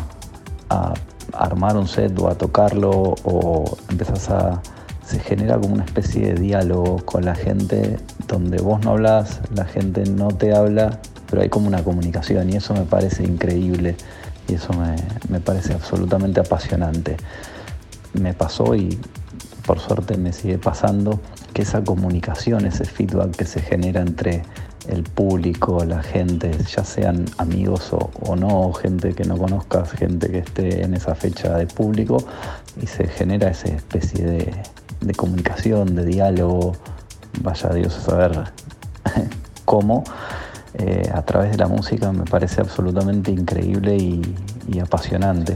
armar 1.33 1.77
un 1.77 1.87
set 1.87 2.17
o 2.19 2.27
a 2.27 2.35
tocarlo 2.35 3.15
o 3.23 3.77
empezás 3.89 4.29
a... 4.31 4.61
se 5.05 5.19
genera 5.19 5.59
como 5.59 5.75
una 5.75 5.85
especie 5.85 6.33
de 6.33 6.41
diálogo 6.41 6.97
con 7.05 7.25
la 7.25 7.35
gente 7.35 7.99
donde 8.27 8.57
vos 8.57 8.83
no 8.83 8.91
hablas, 8.91 9.41
la 9.53 9.65
gente 9.65 10.03
no 10.05 10.29
te 10.29 10.55
habla, 10.55 10.99
pero 11.29 11.43
hay 11.43 11.49
como 11.49 11.67
una 11.67 11.83
comunicación 11.83 12.49
y 12.49 12.55
eso 12.55 12.73
me 12.73 12.85
parece 12.85 13.23
increíble 13.23 13.95
y 14.47 14.55
eso 14.55 14.73
me, 14.73 14.95
me 15.29 15.39
parece 15.39 15.73
absolutamente 15.73 16.39
apasionante 16.39 17.17
me 18.13 18.33
pasó 18.33 18.75
y 18.75 18.99
por 19.65 19.79
suerte 19.79 20.17
me 20.17 20.33
sigue 20.33 20.57
pasando 20.57 21.19
que 21.53 21.61
esa 21.61 21.83
comunicación, 21.83 22.65
ese 22.65 22.85
feedback 22.85 23.35
que 23.35 23.45
se 23.45 23.61
genera 23.61 24.01
entre 24.01 24.43
el 24.87 25.03
público, 25.03 25.85
la 25.85 26.03
gente, 26.03 26.51
ya 26.75 26.83
sean 26.83 27.25
amigos 27.37 27.91
o, 27.93 28.35
no, 28.35 28.73
gente 28.73 29.13
que 29.13 29.23
no 29.23 29.37
conozcas, 29.37 29.91
gente 29.91 30.29
que 30.29 30.39
esté 30.39 30.83
en 30.83 30.93
esa 30.93 31.15
fecha 31.15 31.57
de 31.57 31.67
público, 31.67 32.17
y 32.81 32.87
se 32.87 33.07
genera 33.07 33.49
esa 33.49 33.69
especie 33.69 34.25
de, 34.25 35.13
comunicación, 35.15 35.95
de 35.95 36.05
diálogo, 36.05 36.73
vaya 37.41 37.69
Dios 37.69 37.97
a 37.97 38.01
saber 38.01 38.51
cómo, 39.65 40.03
eh, 40.73 41.09
a 41.13 41.21
través 41.21 41.51
de 41.51 41.57
la 41.57 41.67
música 41.67 42.11
me 42.11 42.25
parece 42.25 42.59
absolutamente 42.59 43.31
increíble 43.31 43.95
y 43.95 44.79
apasionante. 44.79 45.55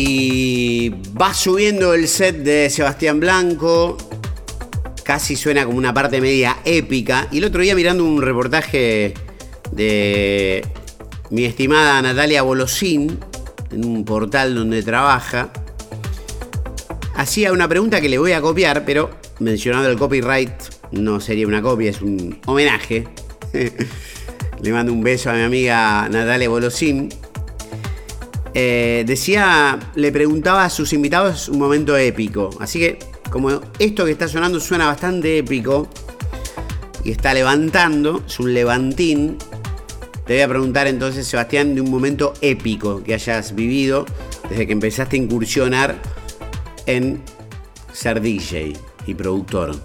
Y 0.00 0.90
va 1.20 1.34
subiendo 1.34 1.92
el 1.92 2.06
set 2.06 2.36
de 2.44 2.70
Sebastián 2.70 3.18
Blanco. 3.18 3.96
Casi 5.02 5.34
suena 5.34 5.64
como 5.64 5.76
una 5.76 5.92
parte 5.92 6.20
media 6.20 6.58
épica. 6.64 7.26
Y 7.32 7.38
el 7.38 7.44
otro 7.46 7.62
día 7.62 7.74
mirando 7.74 8.04
un 8.04 8.22
reportaje 8.22 9.14
de 9.72 10.64
mi 11.30 11.44
estimada 11.44 12.00
Natalia 12.00 12.42
Bolosín, 12.42 13.18
en 13.72 13.84
un 13.84 14.04
portal 14.04 14.54
donde 14.54 14.84
trabaja, 14.84 15.50
hacía 17.16 17.52
una 17.52 17.66
pregunta 17.66 18.00
que 18.00 18.08
le 18.08 18.18
voy 18.18 18.30
a 18.30 18.40
copiar, 18.40 18.84
pero 18.84 19.10
mencionando 19.40 19.90
el 19.90 19.98
copyright, 19.98 20.52
no 20.92 21.18
sería 21.18 21.48
una 21.48 21.60
copia, 21.60 21.90
es 21.90 22.00
un 22.02 22.38
homenaje. 22.46 23.08
le 24.62 24.72
mando 24.72 24.92
un 24.92 25.02
beso 25.02 25.28
a 25.30 25.32
mi 25.32 25.42
amiga 25.42 26.08
Natalia 26.08 26.48
Bolosín. 26.48 27.08
Eh, 28.60 29.04
decía, 29.06 29.78
le 29.94 30.10
preguntaba 30.10 30.64
a 30.64 30.68
sus 30.68 30.92
invitados 30.92 31.48
un 31.48 31.60
momento 31.60 31.96
épico. 31.96 32.50
Así 32.58 32.80
que, 32.80 32.98
como 33.30 33.60
esto 33.78 34.04
que 34.04 34.10
está 34.10 34.26
sonando 34.26 34.58
suena 34.58 34.88
bastante 34.88 35.38
épico 35.38 35.88
y 37.04 37.12
está 37.12 37.32
levantando, 37.34 38.24
es 38.26 38.40
un 38.40 38.52
levantín, 38.52 39.38
te 40.26 40.32
voy 40.32 40.42
a 40.42 40.48
preguntar 40.48 40.88
entonces, 40.88 41.24
Sebastián, 41.28 41.76
de 41.76 41.82
un 41.82 41.88
momento 41.88 42.34
épico 42.40 43.00
que 43.04 43.14
hayas 43.14 43.54
vivido 43.54 44.06
desde 44.50 44.66
que 44.66 44.72
empezaste 44.72 45.14
a 45.14 45.20
incursionar 45.20 45.94
en 46.86 47.22
ser 47.92 48.20
DJ 48.20 48.72
y 49.06 49.14
productor. 49.14 49.76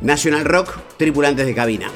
National 0.00 0.44
Rock, 0.44 0.76
tripulantes 0.96 1.46
de 1.46 1.54
cabina. 1.54 1.86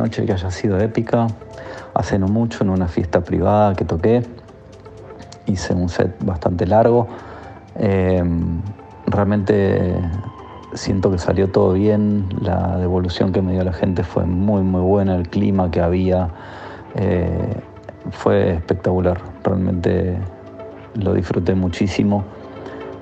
Noche 0.00 0.24
que 0.24 0.32
haya 0.32 0.50
sido 0.50 0.80
épica, 0.80 1.26
hace 1.92 2.18
no 2.18 2.26
mucho 2.26 2.64
en 2.64 2.70
una 2.70 2.88
fiesta 2.88 3.22
privada 3.22 3.74
que 3.74 3.84
toqué, 3.84 4.22
hice 5.46 5.74
un 5.74 5.88
set 5.88 6.16
bastante 6.24 6.66
largo, 6.66 7.06
eh, 7.76 8.22
realmente 9.06 9.94
siento 10.72 11.10
que 11.10 11.18
salió 11.18 11.50
todo 11.50 11.74
bien, 11.74 12.28
la 12.40 12.78
devolución 12.78 13.32
que 13.32 13.42
me 13.42 13.52
dio 13.52 13.62
la 13.62 13.74
gente 13.74 14.02
fue 14.02 14.24
muy 14.24 14.62
muy 14.62 14.80
buena, 14.80 15.16
el 15.16 15.28
clima 15.28 15.70
que 15.70 15.80
había 15.82 16.30
eh, 16.94 17.60
fue 18.10 18.54
espectacular, 18.54 19.20
realmente 19.44 20.16
lo 20.94 21.12
disfruté 21.12 21.54
muchísimo, 21.54 22.24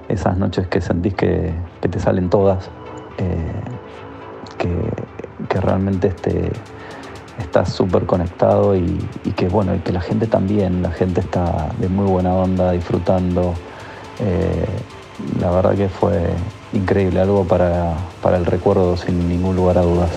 esas 0.08 0.36
noches 0.36 0.66
que 0.66 0.80
sentís 0.80 1.14
que, 1.14 1.52
te 1.80 2.00
salen 2.00 2.28
todas, 2.28 2.70
eh, 3.18 3.52
que 4.58 4.68
que 5.48 5.60
realmente 5.60 6.08
este, 6.08 6.50
estás 7.38 7.72
súper 7.72 8.06
conectado 8.06 8.76
y, 8.76 8.98
que 9.36 9.48
bueno, 9.48 9.74
y 9.74 9.78
que 9.78 9.92
la 9.92 10.00
gente 10.00 10.26
también, 10.26 10.82
la 10.82 10.90
gente 10.90 11.20
está 11.20 11.68
de 11.78 11.88
muy 11.88 12.06
buena 12.06 12.34
onda, 12.34 12.72
disfrutando. 12.72 13.54
Eh, 14.20 14.66
la 15.40 15.50
verdad 15.50 15.74
que 15.74 15.88
fue 15.88 16.30
increíble, 16.72 17.20
algo 17.20 17.44
para, 17.44 17.94
para 18.22 18.36
el 18.36 18.46
recuerdo 18.46 18.96
sin 18.96 19.28
ningún 19.28 19.56
lugar 19.56 19.78
a 19.78 19.82
dudas. 19.82 20.10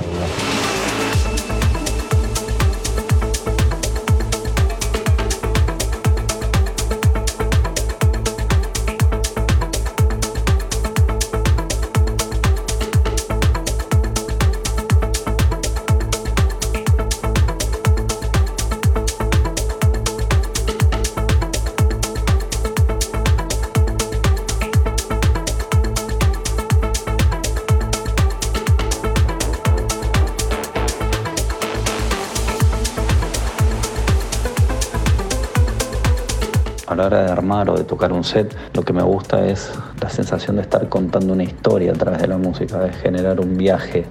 Tocar 37.91 38.13
un 38.13 38.23
set, 38.23 38.55
lo 38.73 38.83
que 38.83 38.93
me 38.93 39.03
gusta 39.03 39.45
es 39.45 39.69
la 40.01 40.09
sensación 40.09 40.55
de 40.55 40.61
estar 40.61 40.87
contando 40.87 41.33
una 41.33 41.43
historia 41.43 41.91
a 41.91 41.93
través 41.95 42.21
de 42.21 42.27
la 42.29 42.37
música, 42.37 42.79
de 42.79 42.93
generar 42.93 43.41
un 43.41 43.57
viaje, 43.57 44.05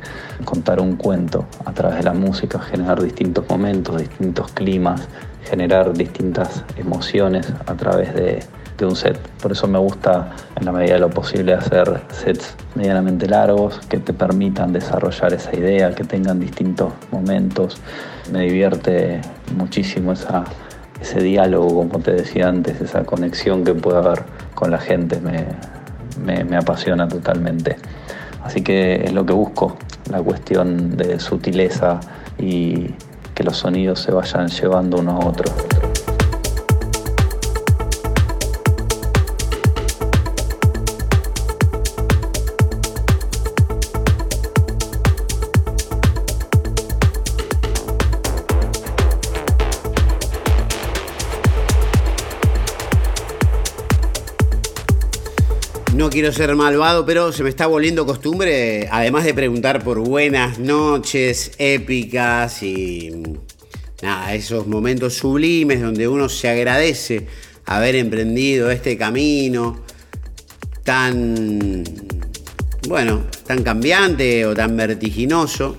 contar 0.44 0.80
un 0.80 0.96
cuento 0.96 1.46
a 1.64 1.72
través 1.72 1.96
de 1.96 2.02
la 2.02 2.12
música, 2.12 2.58
generar 2.58 3.02
distintos 3.02 3.48
momentos, 3.48 3.96
distintos 3.96 4.52
climas, 4.52 5.08
generar 5.44 5.94
distintas 5.94 6.62
emociones 6.76 7.50
a 7.66 7.74
través 7.74 8.14
de, 8.14 8.44
un 8.82 8.96
set. 8.96 9.18
Por 9.42 9.52
eso 9.52 9.66
me 9.66 9.78
gusta 9.78 10.30
en 10.56 10.64
la 10.64 10.72
medida 10.72 10.94
de 10.94 11.00
lo 11.00 11.10
posible 11.10 11.52
hacer 11.52 12.00
sets 12.12 12.54
medianamente 12.74 13.26
largos 13.28 13.78
que 13.90 13.98
te 13.98 14.14
permitan 14.14 14.72
desarrollar 14.72 15.34
esa 15.34 15.54
idea, 15.54 15.94
que 15.94 16.04
tengan 16.04 16.40
distintos 16.40 16.90
momentos. 17.12 17.76
Me 18.32 18.40
divierte 18.44 19.20
muchísimo 19.54 20.12
esa 20.12 20.44
ese 21.00 21.20
diálogo, 21.20 21.68
como 21.68 21.98
te 22.00 22.12
decía 22.12 22.48
antes, 22.48 22.80
esa 22.80 23.04
conexión 23.04 23.64
que 23.64 23.74
puede 23.74 23.98
haber 23.98 24.22
con 24.54 24.70
la 24.70 24.78
gente, 24.78 25.20
me, 25.20 26.56
apasiona 26.56 27.08
totalmente. 27.08 27.76
Así 28.44 28.62
que 28.62 29.04
es 29.04 29.12
lo 29.12 29.24
que 29.24 29.32
busco, 29.32 29.76
la 30.10 30.22
cuestión 30.22 30.96
de 30.96 31.18
sutileza 31.20 32.00
y 32.38 32.94
que 33.34 33.44
los 33.44 33.56
sonidos 33.56 34.00
se 34.00 34.12
vayan 34.12 34.48
llevando 34.48 34.98
uno 34.98 35.12
a 35.12 35.26
otro. 35.26 35.50
Quiero 56.10 56.32
ser 56.32 56.56
malvado, 56.56 57.06
pero 57.06 57.30
se 57.30 57.44
me 57.44 57.50
está 57.50 57.68
volviendo 57.68 58.04
costumbre, 58.04 58.88
además 58.90 59.22
de 59.24 59.32
preguntar 59.32 59.84
por 59.84 60.00
buenas 60.00 60.58
noches 60.58 61.52
épicas 61.56 62.64
y 62.64 63.12
esos 64.32 64.66
momentos 64.66 65.14
sublimes 65.14 65.80
donde 65.80 66.08
uno 66.08 66.28
se 66.28 66.48
agradece 66.48 67.28
haber 67.66 67.94
emprendido 67.94 68.72
este 68.72 68.98
camino 68.98 69.84
tan, 70.82 71.84
bueno, 72.88 73.26
tan 73.46 73.62
cambiante 73.62 74.46
o 74.46 74.54
tan 74.54 74.76
vertiginoso 74.76 75.76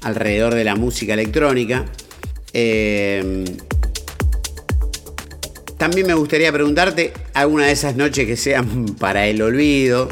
alrededor 0.00 0.54
de 0.54 0.64
la 0.64 0.76
música 0.76 1.12
electrónica. 1.12 1.84
Eh, 2.54 3.44
también 5.76 6.06
me 6.06 6.14
gustaría 6.14 6.52
preguntarte 6.52 7.12
alguna 7.34 7.66
de 7.66 7.72
esas 7.72 7.96
noches 7.96 8.26
que 8.26 8.36
sean 8.36 8.86
para 8.98 9.26
el 9.26 9.42
olvido, 9.42 10.08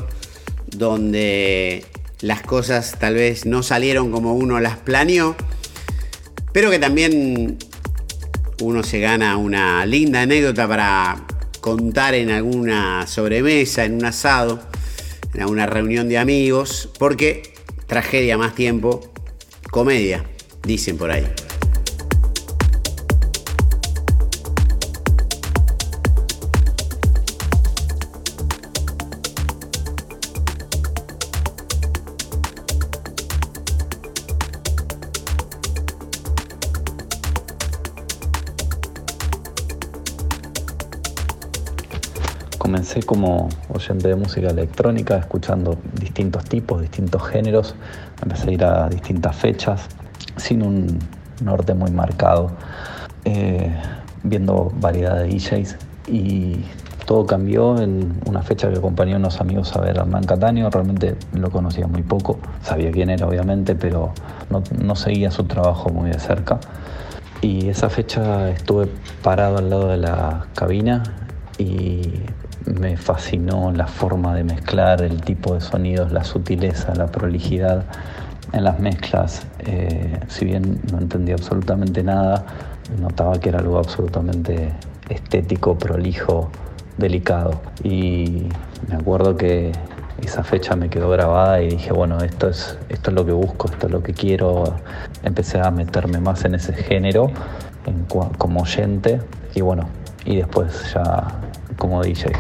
donde 0.67 1.85
las 2.21 2.43
cosas 2.43 2.97
tal 2.99 3.15
vez 3.15 3.47
no 3.47 3.63
salieron 3.63 4.11
como 4.11 4.35
uno 4.35 4.61
las 4.61 4.77
planeó, 4.79 5.37
pero 6.53 6.71
que 6.71 6.79
también 6.79 7.59
uno 8.61 8.83
se 8.83 9.01
gana 9.01 9.37
una 9.37 9.85
linda 9.87 10.23
anécdota 10.23 10.69
para 10.69 11.27
contar 11.61 12.15
en 12.15 12.31
alguna 12.31 13.07
sobremesa, 13.07 13.85
en 13.85 13.95
un 13.95 14.05
asado, 14.05 14.61
en 15.35 15.41
alguna 15.41 15.67
reunión 15.67 16.09
de 16.09 16.19
amigos, 16.19 16.91
porque 16.99 17.55
tragedia 17.87 18.39
más 18.39 18.55
tiempo, 18.55 19.13
comedia, 19.71 20.25
dicen 20.65 20.97
por 20.97 21.11
ahí. 21.11 21.27
Oyente 43.69 44.09
de 44.09 44.17
música 44.17 44.49
electrónica, 44.49 45.17
escuchando 45.17 45.77
distintos 45.95 46.45
tipos, 46.45 46.81
distintos 46.81 47.23
géneros. 47.29 47.75
Empecé 48.23 48.51
a 48.51 48.53
ir 48.53 48.65
a 48.65 48.89
distintas 48.89 49.37
fechas, 49.37 49.89
sin 50.37 50.63
un 50.63 50.99
norte 51.43 51.75
muy 51.75 51.91
marcado, 51.91 52.51
eh, 53.25 53.73
viendo 54.23 54.73
variedad 54.81 55.17
de 55.19 55.29
DJs 55.29 55.77
y 56.09 56.65
todo 57.07 57.27
cambió 57.27 57.81
en 57.81 58.21
una 58.27 58.43
fecha 58.43 58.71
que 58.71 58.79
acompañé 58.79 59.15
a 59.15 59.17
unos 59.17 59.41
amigos 59.41 59.75
a 59.77 59.81
ver 59.81 59.99
a 59.99 60.03
Hernán 60.03 60.25
Cataño. 60.25 60.71
Realmente 60.71 61.17
lo 61.33 61.51
conocía 61.51 61.87
muy 61.87 62.03
poco, 62.03 62.39
sabía 62.63 62.91
quién 62.91 63.11
era 63.11 63.27
obviamente, 63.27 63.75
pero 63.75 64.13
no, 64.51 64.63
no 64.81 64.97
seguía 64.97 65.31
su 65.31 65.45
trabajo 65.45 65.91
muy 65.91 66.11
de 66.11 66.19
cerca. 66.19 66.61
Y 67.41 67.69
esa 67.69 67.91
fecha 67.91 68.51
estuve 68.51 68.89
parado 69.23 69.59
al 69.59 69.69
lado 69.69 69.89
de 69.89 69.97
la 69.97 70.47
cabina 70.55 71.03
y 71.59 72.21
me 72.67 72.97
fascinó 72.97 73.73
la 73.73 73.87
forma 73.87 74.35
de 74.35 74.45
mezclar, 74.45 75.03
el 75.03 75.21
tipo 75.21 75.55
de 75.55 75.61
sonidos, 75.61 76.13
la 76.13 76.25
sutileza, 76.25 76.95
la 76.95 77.07
prolijidad 77.07 77.85
en 78.53 78.65
las 78.65 78.79
mezclas. 78.79 79.47
Eh, 79.61 80.21
si 80.29 80.45
bien 80.45 80.81
no 80.91 80.99
entendía 80.99 81.35
absolutamente 81.35 82.03
nada, 82.03 82.45
notaba 83.01 83.39
que 83.39 83.49
era 83.49 83.59
algo 83.61 83.79
absolutamente 83.79 84.71
estético, 85.09 85.77
prolijo, 85.77 86.51
delicado. 86.99 87.61
Y 87.83 88.49
me 88.89 88.97
acuerdo 88.97 89.37
que 89.37 89.73
esa 90.23 90.45
fecha 90.45 90.77
me 90.77 90.89
quedó 90.89 91.11
grabada 91.11 91.61
y 91.63 91.69
dije, 91.71 91.93
bueno, 91.93 92.19
esto 92.19 92.49
es, 92.49 92.79
esto 92.89 93.11
es 93.11 93.17
lo 93.17 93.27
que 93.27 93.33
busco, 93.33 93.69
esto 93.69 93.87
es 93.87 93.93
lo 93.93 94.03
que 94.03 94.13
quiero. 94.13 94.65
Empecé 95.23 95.61
a 95.61 95.71
meterme 95.71 96.21
más 96.21 96.45
en 96.45 96.55
ese 96.55 96.73
género 96.73 97.31
como 98.39 98.63
oyente 98.63 99.21
y 99.55 99.61
bueno, 99.61 99.89
y 100.25 100.37
después 100.37 100.93
ya 100.95 101.27
como 101.77 102.03
DJ. 102.03 102.33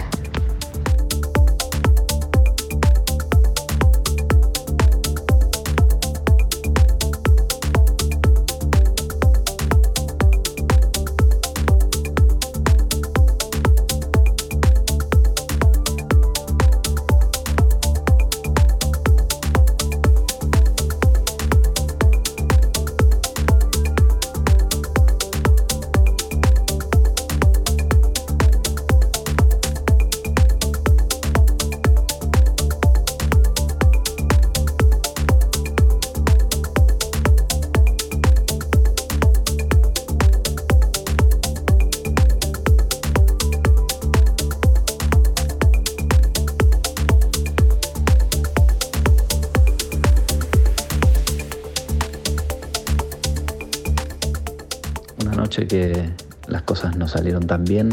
Salieron 57.12 57.46
tan 57.46 57.64
bien 57.64 57.90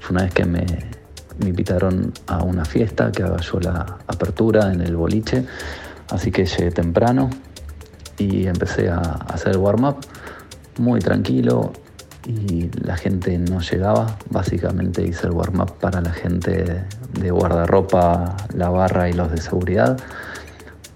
fue 0.00 0.14
una 0.14 0.24
vez 0.24 0.34
que 0.34 0.44
me, 0.44 0.64
invitaron 1.40 2.12
a 2.26 2.42
una 2.42 2.64
fiesta 2.64 3.12
que 3.12 3.22
haga 3.22 3.38
yo 3.40 3.60
la 3.60 3.98
apertura 4.06 4.72
en 4.72 4.80
el 4.80 4.96
boliche, 4.96 5.44
así 6.10 6.30
que 6.30 6.46
llegué 6.46 6.70
temprano 6.70 7.28
y 8.16 8.46
empecé 8.46 8.88
a 8.88 9.00
hacer 9.00 9.52
el 9.52 9.58
warm-up 9.58 9.96
muy 10.78 11.00
tranquilo 11.00 11.72
y 12.26 12.70
la 12.82 12.96
gente 12.96 13.36
no 13.36 13.60
llegaba. 13.60 14.16
Básicamente 14.30 15.02
hice 15.02 15.26
el 15.26 15.34
warm-up 15.34 15.74
para 15.78 16.00
la 16.00 16.12
gente 16.12 16.84
de 17.12 17.30
guardarropa, 17.30 18.36
la 18.54 18.70
barra 18.70 19.10
y 19.10 19.12
los 19.12 19.30
de 19.30 19.36
seguridad. 19.36 19.98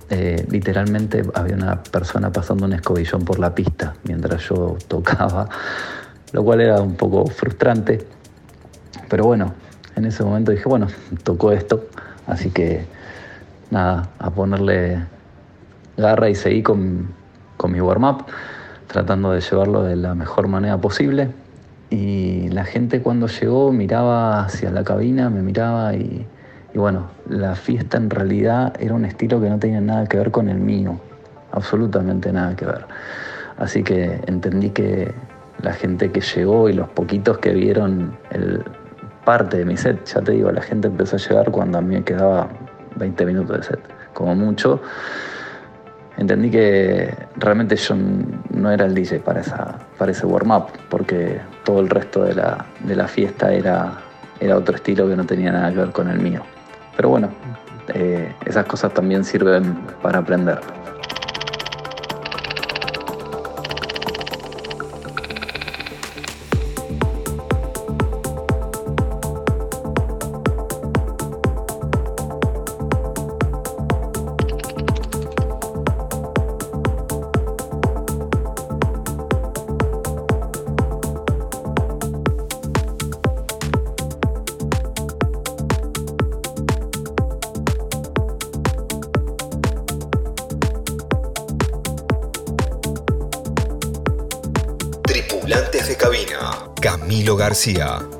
Eh, 0.08 0.46
literalmente 0.50 1.22
había 1.34 1.54
una 1.54 1.82
persona 1.82 2.32
pasando 2.32 2.64
un 2.64 2.72
escobillón 2.72 3.24
por 3.24 3.38
la 3.38 3.54
pista 3.54 3.94
mientras 4.04 4.48
yo 4.48 4.76
tocaba 4.88 5.48
lo 6.32 6.44
cual 6.44 6.60
era 6.60 6.80
un 6.80 6.94
poco 6.94 7.26
frustrante. 7.26 8.06
Pero 9.08 9.24
bueno, 9.24 9.54
en 9.96 10.04
ese 10.04 10.24
momento 10.24 10.52
dije, 10.52 10.68
bueno, 10.68 10.86
tocó 11.24 11.52
esto, 11.52 11.86
así 12.26 12.50
que 12.50 12.84
nada, 13.70 14.08
a 14.18 14.30
ponerle 14.30 15.04
garra 15.96 16.28
y 16.28 16.34
seguí 16.34 16.62
con, 16.62 17.08
con 17.56 17.72
mi 17.72 17.80
warm-up, 17.80 18.24
tratando 18.86 19.32
de 19.32 19.40
llevarlo 19.40 19.82
de 19.82 19.96
la 19.96 20.14
mejor 20.14 20.48
manera 20.48 20.78
posible. 20.78 21.30
Y 21.90 22.48
la 22.50 22.64
gente 22.64 23.02
cuando 23.02 23.26
llegó 23.26 23.72
miraba 23.72 24.44
hacia 24.44 24.70
la 24.70 24.84
cabina, 24.84 25.28
me 25.28 25.42
miraba 25.42 25.94
y, 25.94 26.26
y 26.72 26.78
bueno, 26.78 27.08
la 27.28 27.56
fiesta 27.56 27.96
en 27.96 28.10
realidad 28.10 28.74
era 28.78 28.94
un 28.94 29.04
estilo 29.04 29.40
que 29.40 29.50
no 29.50 29.58
tenía 29.58 29.80
nada 29.80 30.06
que 30.06 30.16
ver 30.16 30.30
con 30.30 30.48
el 30.48 30.58
mío, 30.58 31.00
absolutamente 31.50 32.32
nada 32.32 32.54
que 32.54 32.64
ver. 32.64 32.86
Así 33.58 33.82
que 33.82 34.20
entendí 34.26 34.70
que 34.70 35.12
la 35.62 35.72
gente 35.72 36.10
que 36.10 36.20
llegó 36.20 36.68
y 36.68 36.72
los 36.72 36.88
poquitos 36.88 37.38
que 37.38 37.52
vieron 37.52 38.16
el, 38.30 38.62
parte 39.24 39.58
de 39.58 39.64
mi 39.64 39.76
set. 39.76 40.04
Ya 40.06 40.20
te 40.20 40.32
digo, 40.32 40.50
la 40.50 40.62
gente 40.62 40.88
empezó 40.88 41.16
a 41.16 41.18
llegar 41.18 41.50
cuando 41.50 41.78
a 41.78 41.80
mí 41.80 41.94
me 41.94 42.02
quedaba 42.02 42.48
20 42.96 43.26
minutos 43.26 43.56
de 43.58 43.62
set, 43.62 43.80
como 44.12 44.34
mucho. 44.34 44.80
Entendí 46.16 46.50
que 46.50 47.14
realmente 47.36 47.76
yo 47.76 47.94
no 48.50 48.70
era 48.70 48.84
el 48.84 48.94
DJ 48.94 49.20
para, 49.20 49.40
esa, 49.40 49.78
para 49.96 50.12
ese 50.12 50.26
warm-up, 50.26 50.66
porque 50.88 51.40
todo 51.64 51.80
el 51.80 51.88
resto 51.88 52.24
de 52.24 52.34
la, 52.34 52.66
de 52.80 52.96
la 52.96 53.08
fiesta 53.08 53.52
era, 53.52 53.92
era 54.40 54.56
otro 54.56 54.74
estilo 54.74 55.08
que 55.08 55.16
no 55.16 55.24
tenía 55.24 55.52
nada 55.52 55.70
que 55.70 55.78
ver 55.78 55.92
con 55.92 56.10
el 56.10 56.18
mío. 56.18 56.42
Pero 56.96 57.08
bueno, 57.08 57.30
eh, 57.94 58.34
esas 58.44 58.66
cosas 58.66 58.92
también 58.92 59.24
sirven 59.24 59.78
para 60.02 60.18
aprender. 60.18 60.58
García. 97.36 98.19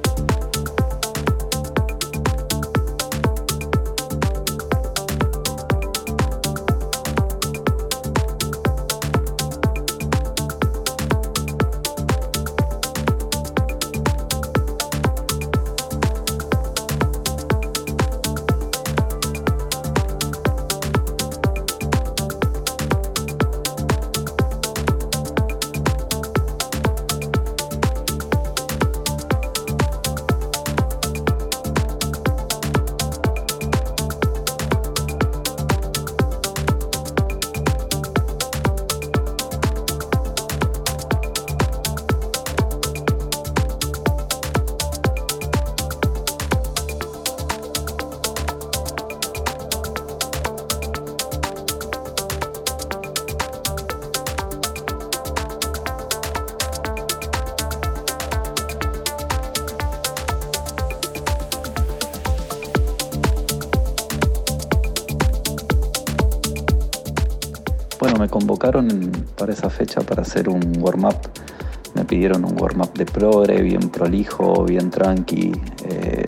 Me 72.21 72.27
pidieron 72.27 72.45
un 72.45 72.61
warm-up 72.61 72.93
de 72.93 73.07
progre, 73.07 73.63
bien 73.63 73.89
prolijo, 73.89 74.65
bien 74.65 74.91
tranqui, 74.91 75.53
eh, 75.89 76.27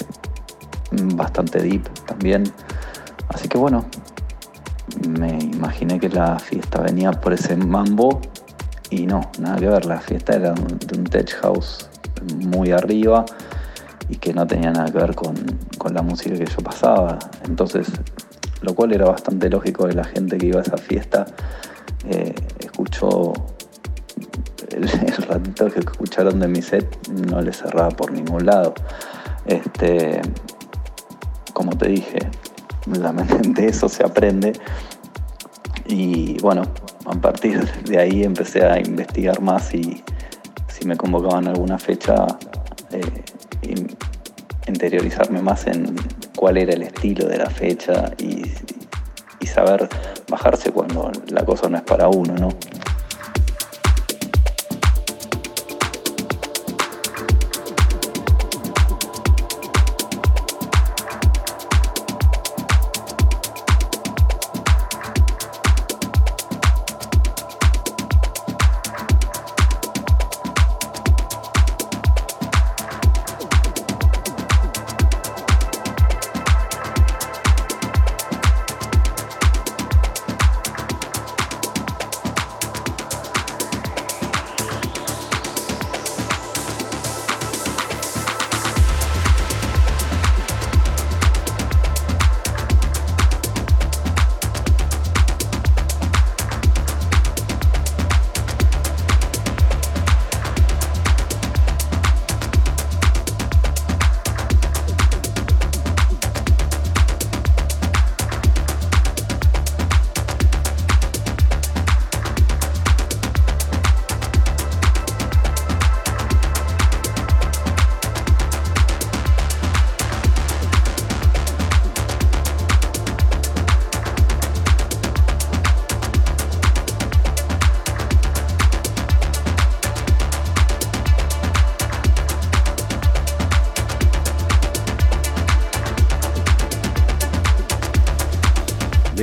bastante 1.15 1.61
deep 1.61 1.87
también. 2.07 2.45
Así 3.29 3.47
que 3.47 3.59
bueno, 3.59 3.85
me 5.07 5.39
imaginé 5.39 6.01
que 6.01 6.09
la 6.09 6.39
fiesta 6.39 6.81
venía 6.81 7.13
por 7.13 7.35
ese 7.35 7.57
mambo 7.57 8.23
y 8.89 9.05
no, 9.05 9.21
nada 9.39 9.57
que 9.59 9.69
ver, 9.69 9.85
la 9.85 10.01
fiesta 10.01 10.37
era 10.37 10.55
de 10.55 10.99
un 10.99 11.05
tech 11.05 11.31
house 11.43 11.91
muy 12.47 12.71
arriba 12.71 13.27
y 14.09 14.17
que 14.17 14.33
no 14.33 14.47
tenía 14.47 14.71
nada 14.71 14.91
que 14.91 14.97
ver 14.97 15.15
con, 15.15 15.35
con 15.77 15.93
la 15.93 16.01
música 16.01 16.35
que 16.39 16.47
yo 16.47 16.63
pasaba. 16.65 17.19
Entonces 17.45 17.87
lo 18.63 18.75
cual 18.75 18.93
era 18.93 19.05
bastante 19.05 19.51
lógico 19.51 19.87
que 19.87 19.95
la 19.95 20.05
gente 20.05 20.39
que 20.39 20.47
iba 20.47 20.61
a 20.61 20.63
esa 20.63 20.79
fiesta 20.79 21.27
que 25.43 25.81
escucharon 25.81 26.41
de 26.41 26.49
mi 26.49 26.63
set 26.63 27.09
no 27.09 27.41
le 27.41 27.53
cerraba 27.53 27.91
por 27.91 28.13
ningún 28.13 28.47
lado. 28.47 28.75
Este, 29.47 30.21
como 31.53 31.77
te 31.77 31.89
dije, 31.89 32.19
de 32.87 33.67
eso 33.69 33.89
se 33.89 34.05
aprende. 34.05 34.53
Y 35.87 36.41
bueno, 36.41 36.63
a 37.07 37.15
partir 37.15 37.65
de 37.85 37.99
ahí 37.99 38.25
empecé 38.25 38.65
a 38.65 38.79
investigar 38.79 39.41
más 39.41 39.75
y 39.75 40.03
si 40.69 40.87
me 40.87 40.97
convocaban 40.97 41.49
alguna 41.49 41.79
fecha, 41.79 42.27
eh, 42.91 43.83
interiorizarme 44.67 45.43
más 45.43 45.67
en 45.67 45.97
cuál 46.37 46.57
era 46.59 46.73
el 46.73 46.83
estilo 46.83 47.27
de 47.27 47.39
la 47.39 47.51
fecha 47.51 48.11
y, 48.19 48.43
y 49.41 49.47
saber 49.47 49.89
bajarse 50.29 50.71
cuando 50.71 51.11
la 51.29 51.45
cosa 51.45 51.69
no 51.69 51.77
es 51.77 51.83
para 51.83 52.09
uno, 52.09 52.35
¿no? 52.35 52.49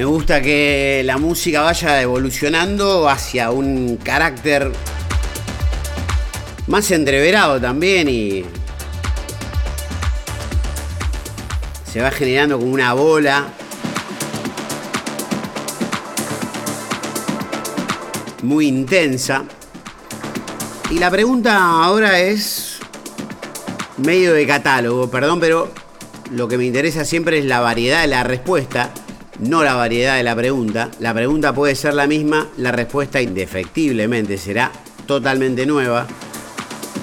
Gusta 0.06 0.41
que 0.41 1.02
la 1.04 1.18
música 1.18 1.62
vaya 1.62 2.02
evolucionando 2.02 3.10
hacia 3.10 3.52
un 3.52 3.97
carácter 3.97 4.72
más 6.68 6.91
entreverado 6.91 7.60
también 7.60 8.08
y 8.08 8.45
se 11.91 12.02
va 12.02 12.12
generando 12.12 12.60
como 12.60 12.72
una 12.72 12.93
bola. 12.93 13.47
Muy 18.43 18.68
intensa. 18.68 19.43
Y 20.91 21.00
la 21.00 21.10
pregunta 21.10 21.58
ahora 21.84 22.20
es 22.20 22.78
medio 23.97 24.34
de 24.34 24.45
catálogo, 24.45 25.10
perdón, 25.10 25.39
pero 25.39 25.74
lo 26.32 26.47
que 26.47 26.58
me 26.58 26.66
interesa 26.66 27.06
siempre 27.06 27.39
es 27.39 27.45
la 27.45 27.60
variedad 27.60 28.02
de 28.02 28.08
la 28.08 28.24
respuesta 28.24 28.91
no 29.40 29.64
la 29.64 29.76
variedad 29.76 30.18
de 30.18 30.24
la 30.24 30.36
pregunta. 30.36 30.92
La 31.00 31.14
pregunta 31.14 31.54
puede 31.54 31.76
ser 31.76 31.94
la 31.94 32.08
misma, 32.08 32.48
la 32.58 32.72
respuesta 32.72 33.22
indefectiblemente 33.22 34.38
será 34.38 34.72
totalmente 35.06 35.66
nueva. 35.66 36.08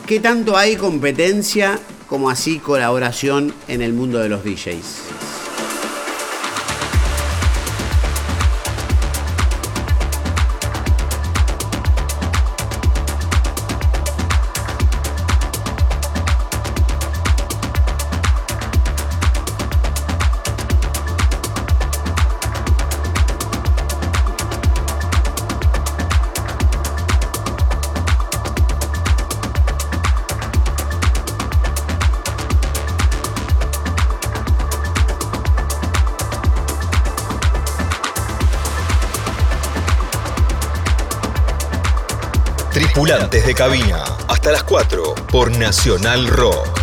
¿Qué 0.07 0.21
tanto 0.21 0.57
hay 0.57 0.77
competencia 0.77 1.79
como 2.07 2.31
así 2.31 2.59
colaboración 2.59 3.53
en 3.69 3.83
el 3.83 3.93
mundo 3.93 4.19
de 4.19 4.29
los 4.29 4.45
DJs? 4.45 5.36
Tripulantes 43.07 43.47
de 43.47 43.55
cabina, 43.55 44.03
hasta 44.27 44.51
las 44.51 44.65
4 44.65 45.15
por 45.31 45.57
Nacional 45.57 46.27
Rock. 46.27 46.76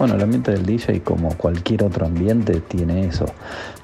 Bueno, 0.00 0.14
el 0.14 0.22
ambiente 0.22 0.52
del 0.52 0.64
DJ, 0.64 1.02
como 1.02 1.28
cualquier 1.36 1.84
otro 1.84 2.06
ambiente, 2.06 2.62
tiene 2.62 3.04
eso, 3.04 3.26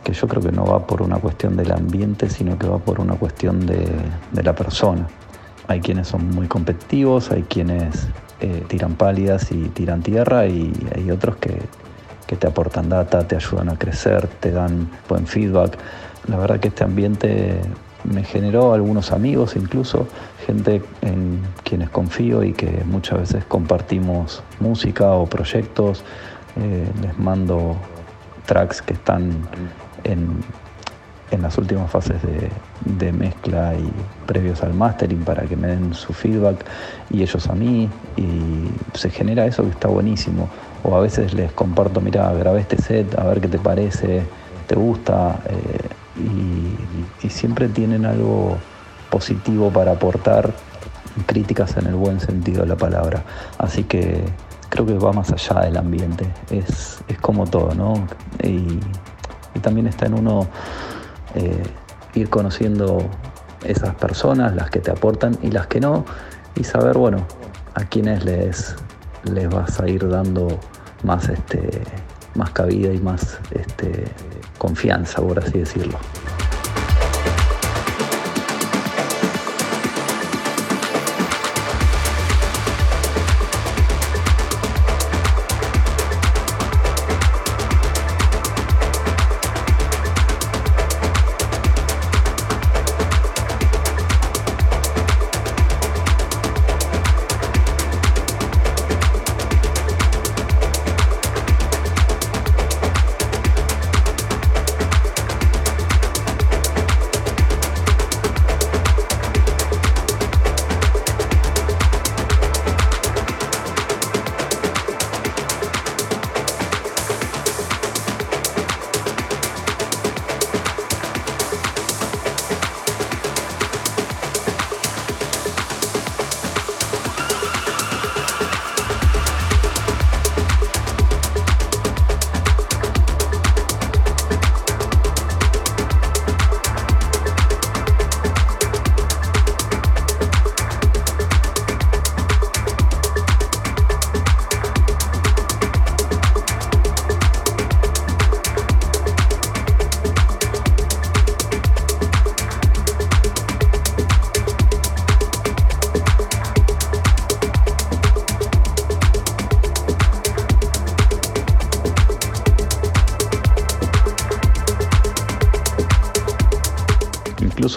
que 0.03 0.15
yo 0.15 0.27
creo 0.27 0.43
que 0.43 0.51
no 0.51 0.65
va 0.65 0.87
por 0.87 1.03
una 1.03 1.19
cuestión 1.19 1.59
del 1.59 1.71
ambiente, 1.71 2.31
sino 2.31 2.59
que 2.59 2.67
va 2.67 2.79
por 2.79 3.01
una 3.01 3.17
cuestión 3.17 3.67
de, 3.67 3.87
la 4.43 4.55
persona. 4.55 5.07
Hay 5.69 5.81
quienes 5.81 6.09
son 6.09 6.31
muy 6.31 6.47
competitivos, 6.47 7.31
hay 7.31 7.43
quienes 7.43 8.09
eh, 8.41 8.65
tiran 8.67 8.95
pálidas 8.95 9.53
y 9.53 9.69
tiran 9.69 10.01
tierra 10.03 10.47
y 10.47 10.73
hay 10.95 11.11
otros 11.11 11.37
que, 11.37 11.61
que 12.27 12.37
te 12.37 12.47
aportan 12.47 12.89
data, 12.89 13.29
te 13.29 13.37
ayudan 13.37 13.69
a 13.69 13.77
crecer, 13.77 14.27
te 14.27 14.53
dan 14.53 14.89
buen 15.11 15.27
feedback. 15.27 15.77
La 16.29 16.39
verdad 16.39 16.61
que 16.61 16.69
este 16.69 16.83
ambiente 16.83 17.61
me 18.13 18.25
generó 18.25 18.73
algunos 18.73 19.13
amigos, 19.13 19.57
incluso 19.57 20.07
gente 20.47 20.83
en 21.03 21.41
quienes 21.65 21.91
confío 21.91 22.45
y 22.45 22.53
que 22.53 22.83
muchas 22.85 23.19
veces 23.19 23.45
compartimos 23.45 24.43
música 24.61 25.13
o 25.13 25.27
proyectos. 25.27 26.05
Eh, 26.57 26.89
les 27.03 27.19
mando 27.19 27.77
tracks 28.47 28.81
que 28.81 28.95
están 28.95 29.33
en, 30.05 30.43
las 31.43 31.59
últimas 31.59 31.91
fases 31.91 32.17
de 32.85 33.13
mezcla 33.13 33.75
y 33.75 33.93
previos 34.27 34.63
al 34.63 34.73
mastering 34.73 35.23
para 35.23 35.43
que 35.43 35.55
me 35.55 35.69
den 35.69 35.93
su 35.93 36.15
feedback 36.15 36.65
y 37.11 37.23
ellos 37.23 37.47
a 37.49 37.55
mí 37.55 37.91
y 38.17 38.71
se 38.97 39.11
genera 39.11 39.45
eso 39.45 39.63
que 39.65 39.71
está 39.71 39.89
buenísimo. 39.89 40.49
O 40.83 40.97
a 40.97 41.01
veces 41.01 41.35
les 41.35 41.53
comparto, 41.53 42.01
mira, 42.01 42.33
grabé 42.33 42.61
este 42.61 42.81
set, 42.81 43.19
a 43.19 43.25
ver 43.25 43.41
qué 43.43 43.49
te 43.49 43.59
parece, 43.59 44.23
te 44.67 44.77
gusta 44.77 45.41
eh, 45.51 45.89
y, 46.19 47.29
siempre 47.29 47.69
tienen 47.69 48.07
algo 48.07 48.57
positivo 49.11 49.71
para 49.71 49.93
aportar, 49.93 50.53
críticas 51.27 51.77
en 51.77 51.87
el 51.87 51.95
buen 51.95 52.21
sentido 52.21 52.63
de 52.63 52.69
la 52.69 52.77
palabra. 52.77 53.25
Así 53.59 53.83
que 53.83 54.23
creo 54.69 54.87
que 54.87 54.95
va 54.95 55.13
más 55.13 55.33
allá 55.33 55.63
del 55.63 55.77
ambiente, 55.77 56.25
es, 56.51 57.01
es 57.09 57.19
como 57.19 57.47
todo, 57.47 57.75
¿no? 57.75 58.07
Y, 58.43 58.79
y 59.55 59.59
también 59.61 59.89
está 59.89 60.07
en 60.07 60.15
uno 60.15 60.47
eh, 61.35 61.63
ir 62.15 62.31
conociendo 62.31 62.99
esas 63.65 63.95
personas, 63.97 64.55
las 64.55 64.71
que 64.71 64.81
te 64.81 64.91
aportan 64.91 65.37
y 65.43 65.51
las 65.51 65.67
que 65.67 65.81
no, 65.81 66.05
y 66.55 66.65
saber, 66.65 66.97
bueno, 66.97 67.27
a 67.75 67.85
quiénes 67.85 68.25
les, 68.25 68.77
les 69.25 69.49
vas 69.49 69.81
a 69.81 69.89
ir 69.89 70.09
dando 70.09 70.49
más, 71.03 71.29
este, 71.29 71.83
más 72.35 72.51
cabida 72.51 72.93
y 72.93 72.99
más 72.99 73.39
este, 73.51 74.05
confianza, 74.57 75.21
por 75.21 75.39
así 75.39 75.59
decirlo. 75.59 75.99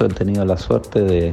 He 0.06 0.10
tenido 0.10 0.46
la 0.46 0.58
suerte 0.58 1.02
de 1.02 1.32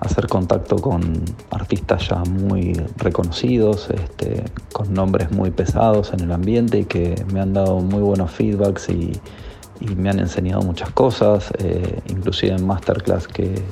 hacer 0.00 0.26
contacto 0.26 0.76
con 0.76 1.22
artistas 1.50 2.08
ya 2.08 2.16
muy 2.18 2.74
reconocidos, 2.96 3.88
este, 3.90 4.44
con 4.72 4.92
nombres 4.92 5.30
muy 5.30 5.50
pesados 5.50 6.12
en 6.12 6.20
el 6.20 6.32
ambiente 6.32 6.80
y 6.80 6.84
que 6.84 7.24
me 7.32 7.40
han 7.40 7.54
dado 7.54 7.80
muy 7.80 8.02
buenos 8.02 8.30
feedbacks 8.30 8.88
y, 8.90 9.12
me 9.94 10.08
han 10.08 10.18
enseñado 10.18 10.62
muchas 10.62 10.90
cosas, 10.90 11.50
eh, 11.58 12.00
inclusive 12.08 12.54
en 12.54 12.66
masterclass 12.66 13.28
que, 13.28 13.62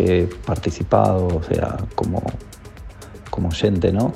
he 0.00 0.28
participado, 0.46 1.26
o 1.26 1.42
sea, 1.42 1.76
como, 1.96 2.22
como 3.30 3.48
oyente, 3.48 3.92
¿no? 3.92 4.12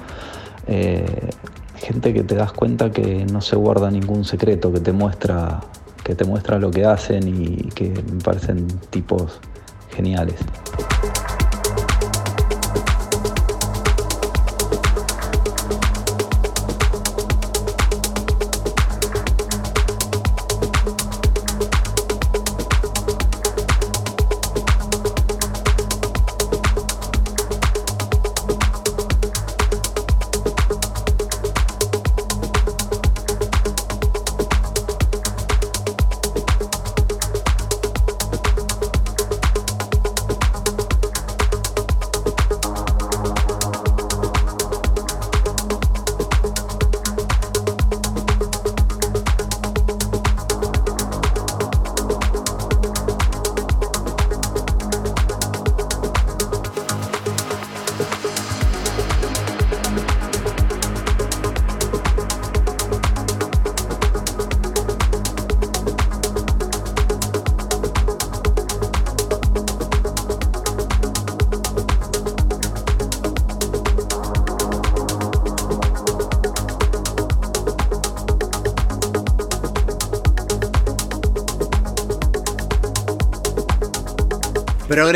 Eh, 0.68 1.30
gente 1.76 2.14
que 2.14 2.22
te 2.22 2.36
das 2.36 2.52
cuenta 2.52 2.90
que 2.90 3.26
no 3.26 3.40
se 3.40 3.56
guarda 3.56 3.90
ningún 3.90 4.24
secreto, 4.24 4.72
que 4.72 4.80
te 4.80 4.92
muestra 4.92 5.60
que 6.12 6.24
te 6.24 6.24
muestra 6.26 6.58
lo 6.58 6.70
que 6.70 6.84
hacen 6.84 7.26
y 7.26 7.70
que 7.70 7.88
me 7.88 8.20
parecen 8.22 8.66
tipos 8.90 9.40
geniales. 9.94 10.34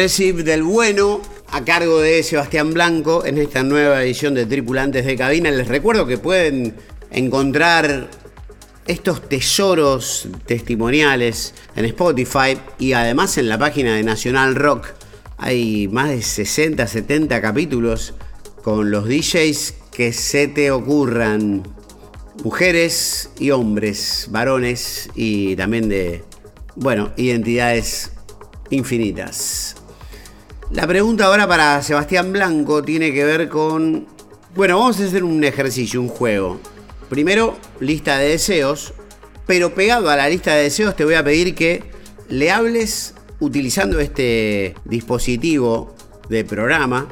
Progressive 0.07 0.45
del 0.45 0.63
Bueno, 0.63 1.21
a 1.51 1.65
cargo 1.65 2.01
de 2.01 2.23
Sebastián 2.23 2.73
Blanco, 2.73 3.27
en 3.27 3.39
esta 3.39 3.65
nueva 3.65 4.05
edición 4.05 4.35
de 4.35 4.47
Tripulantes 4.47 5.05
de 5.05 5.17
Cabina. 5.17 5.51
Les 5.51 5.67
recuerdo 5.67 6.07
que 6.07 6.17
pueden 6.17 6.77
encontrar 7.11 8.09
estos 8.87 9.29
tesoros 9.29 10.29
testimoniales 10.47 11.55
en 11.75 11.87
Spotify 11.87 12.57
y 12.79 12.93
además 12.93 13.37
en 13.37 13.49
la 13.49 13.59
página 13.59 13.97
de 13.97 14.05
Nacional 14.05 14.55
Rock. 14.55 14.91
Hay 15.39 15.89
más 15.89 16.11
de 16.11 16.23
60, 16.23 16.87
70 16.87 17.41
capítulos 17.41 18.15
con 18.63 18.93
los 18.93 19.09
DJs 19.09 19.75
que 19.91 20.13
se 20.13 20.47
te 20.47 20.71
ocurran. 20.71 21.65
Mujeres 22.45 23.31
y 23.41 23.51
hombres, 23.51 24.29
varones 24.31 25.09
y 25.17 25.57
también 25.57 25.89
de, 25.89 26.23
bueno, 26.77 27.11
identidades 27.17 28.13
infinitas. 28.71 29.56
La 30.73 30.85
pregunta 30.85 31.27
ahora 31.27 31.47
para 31.47 31.81
Sebastián 31.81 32.33
Blanco 32.33 32.83
tiene 32.83 33.13
que 33.13 33.25
ver 33.25 33.49
con... 33.49 34.05
Bueno, 34.57 34.81
vamos 34.81 34.99
a 34.99 35.05
hacer 35.05 35.23
un 35.23 35.45
ejercicio, 35.45 36.01
un 36.01 36.09
juego. 36.09 36.59
Primero, 37.09 37.57
lista 37.79 38.19
de 38.19 38.31
deseos, 38.31 38.93
pero 39.47 39.75
pegado 39.75 40.11
a 40.11 40.17
la 40.17 40.29
lista 40.29 40.55
de 40.55 40.65
deseos 40.65 40.97
te 40.97 41.05
voy 41.05 41.15
a 41.15 41.23
pedir 41.23 41.55
que 41.55 41.85
le 42.29 42.51
hables 42.51 43.15
utilizando 43.39 44.01
este 44.01 44.75
dispositivo 44.85 45.95
de 46.29 46.45
programa 46.45 47.07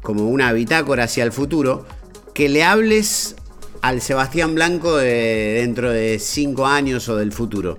como 0.00 0.30
una 0.30 0.50
bitácora 0.54 1.04
hacia 1.04 1.24
el 1.24 1.32
futuro, 1.32 1.84
que 2.32 2.48
le 2.48 2.64
hables 2.64 3.36
al 3.82 4.00
Sebastián 4.00 4.54
Blanco 4.54 4.96
de 4.96 5.58
dentro 5.60 5.90
de 5.90 6.18
cinco 6.18 6.64
años 6.64 7.06
o 7.10 7.16
del 7.16 7.32
futuro. 7.32 7.76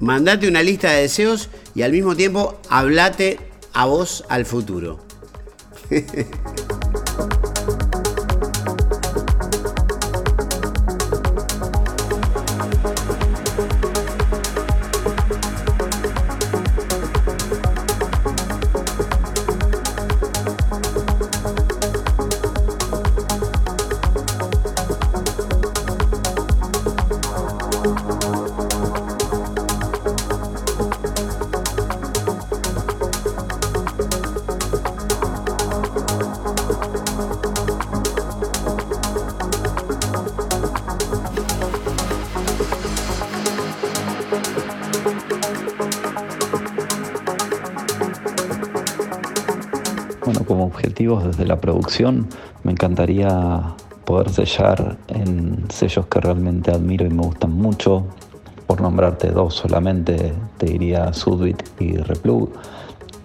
Mandate 0.00 0.46
una 0.46 0.62
lista 0.62 0.90
de 0.90 1.02
deseos 1.02 1.48
y 1.74 1.82
al 1.82 1.92
mismo 1.92 2.14
tiempo 2.14 2.60
hablate 2.68 3.51
a 3.72 3.86
vos 3.86 4.24
al 4.28 4.46
futuro. 4.46 4.98
me 52.64 52.72
encantaría 52.72 53.74
poder 54.04 54.30
sellar 54.30 54.96
en 55.08 55.64
sellos 55.70 56.06
que 56.06 56.20
realmente 56.20 56.70
admiro 56.70 57.06
y 57.06 57.10
me 57.10 57.22
gustan 57.22 57.52
mucho. 57.52 58.06
Por 58.66 58.80
nombrarte 58.80 59.30
dos 59.30 59.54
solamente, 59.54 60.32
te 60.58 60.66
diría 60.66 61.12
Sudbit 61.12 61.62
y 61.80 61.96
Replug. 61.96 62.50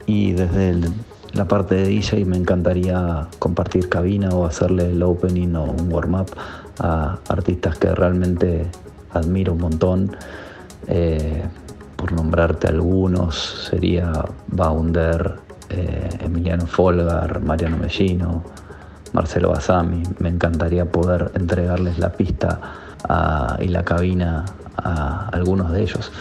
Y 0.05 0.34
desde 0.34 0.89
la 1.34 1.47
parte 1.47 1.76
de 1.76 1.88
DJ 1.88 2.26
me 2.26 2.38
encantaría 2.38 3.28
compartir 3.39 3.89
cabina 3.89 4.30
o 4.30 4.45
hacerle 4.45 4.91
el 4.91 5.03
opening 5.03 5.55
o 5.55 5.64
un 5.64 5.91
warm-up 5.91 6.32
a 6.80 7.20
artistas 7.30 7.78
que 7.78 7.93
realmente 7.93 8.68
admiro 9.12 9.53
un 9.53 9.60
montón. 9.60 10.16
Eh, 10.88 11.43
por 11.95 12.12
nombrarte 12.12 12.68
algunos, 12.68 13.68
sería 13.70 14.12
Bounder, 14.47 15.47
eh, 15.70 16.09
Emiliano 16.22 16.65
Folgar, 16.65 17.41
Mariano 17.41 17.78
Mellino, 17.78 18.43
Marcelo 19.13 19.49
Basami. 19.49 20.03
Me 20.20 20.30
encantaría 20.30 20.86
poder 20.86 21.32
entregarles 21.36 21.99
la 21.99 22.11
pista 22.11 22.59
y 23.59 23.68
la 23.68 23.84
cabina 23.84 24.43
a 24.76 25.30
algunos 25.30 25.72
de 25.72 25.82
ellos. 25.82 26.11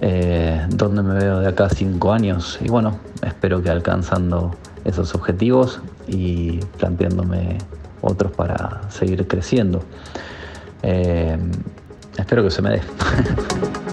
Eh, 0.00 0.66
¿Dónde 0.68 1.02
me 1.02 1.14
veo 1.14 1.40
de 1.40 1.48
acá 1.48 1.68
cinco 1.70 2.12
años? 2.12 2.58
Y 2.62 2.68
bueno, 2.68 2.98
espero 3.22 3.62
que 3.62 3.70
alcanzando 3.70 4.54
esos 4.84 5.14
objetivos 5.14 5.80
y 6.06 6.58
planteándome 6.78 7.58
otros 8.02 8.32
para 8.32 8.82
seguir 8.90 9.26
creciendo. 9.26 9.82
Eh, 10.82 11.38
espero 12.18 12.42
que 12.44 12.50
se 12.50 12.62
me 12.62 12.70
dé. 12.70 12.80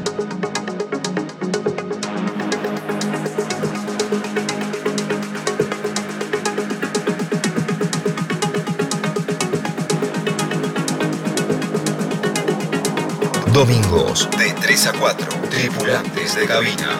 Domingos 13.66 14.28
de 14.38 14.52
3 14.52 14.88
a 14.88 14.92
4. 14.92 15.28
Tripulantes 15.50 16.36
de 16.36 16.46
cabina. 16.46 17.00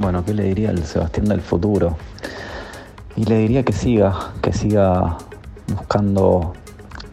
Bueno, 0.00 0.24
¿qué 0.24 0.34
le 0.34 0.42
diría 0.42 0.70
al 0.70 0.84
Sebastián 0.84 1.26
del 1.26 1.40
futuro? 1.40 1.96
Y 3.20 3.26
le 3.26 3.36
diría 3.36 3.64
que 3.64 3.74
siga, 3.74 4.14
que 4.40 4.54
siga 4.54 5.18
buscando 5.76 6.54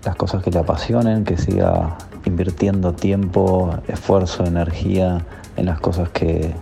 las 0.06 0.16
cosas 0.16 0.42
que 0.42 0.52
le 0.52 0.60
apasionen, 0.60 1.26
que 1.26 1.36
siga 1.36 1.98
invirtiendo 2.24 2.94
tiempo, 2.94 3.76
esfuerzo, 3.90 4.46
energía 4.46 5.26
en 5.58 5.66
las 5.66 5.82
cosas 5.82 6.08
que, 6.08 6.56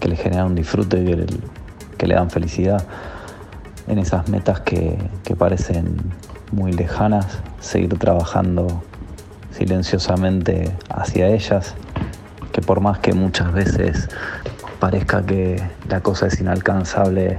que 0.00 0.08
le 0.08 0.16
generan 0.16 0.46
un 0.46 0.54
disfrute, 0.56 1.04
que 1.04 1.14
le, 1.14 1.26
que 1.96 2.08
le 2.08 2.16
dan 2.16 2.28
felicidad, 2.28 2.84
en 3.86 4.00
esas 4.00 4.28
metas 4.28 4.58
que, 4.62 4.98
que 5.22 5.36
parecen 5.36 5.98
muy 6.50 6.72
lejanas, 6.72 7.38
seguir 7.60 7.96
trabajando 8.00 8.82
silenciosamente 9.52 10.74
hacia 10.88 11.28
ellas, 11.28 11.76
que 12.50 12.62
por 12.62 12.80
más 12.80 12.98
que 12.98 13.12
muchas 13.12 13.52
veces 13.52 14.08
parezca 14.80 15.24
que 15.24 15.62
la 15.88 16.00
cosa 16.00 16.26
es 16.26 16.40
inalcanzable, 16.40 17.38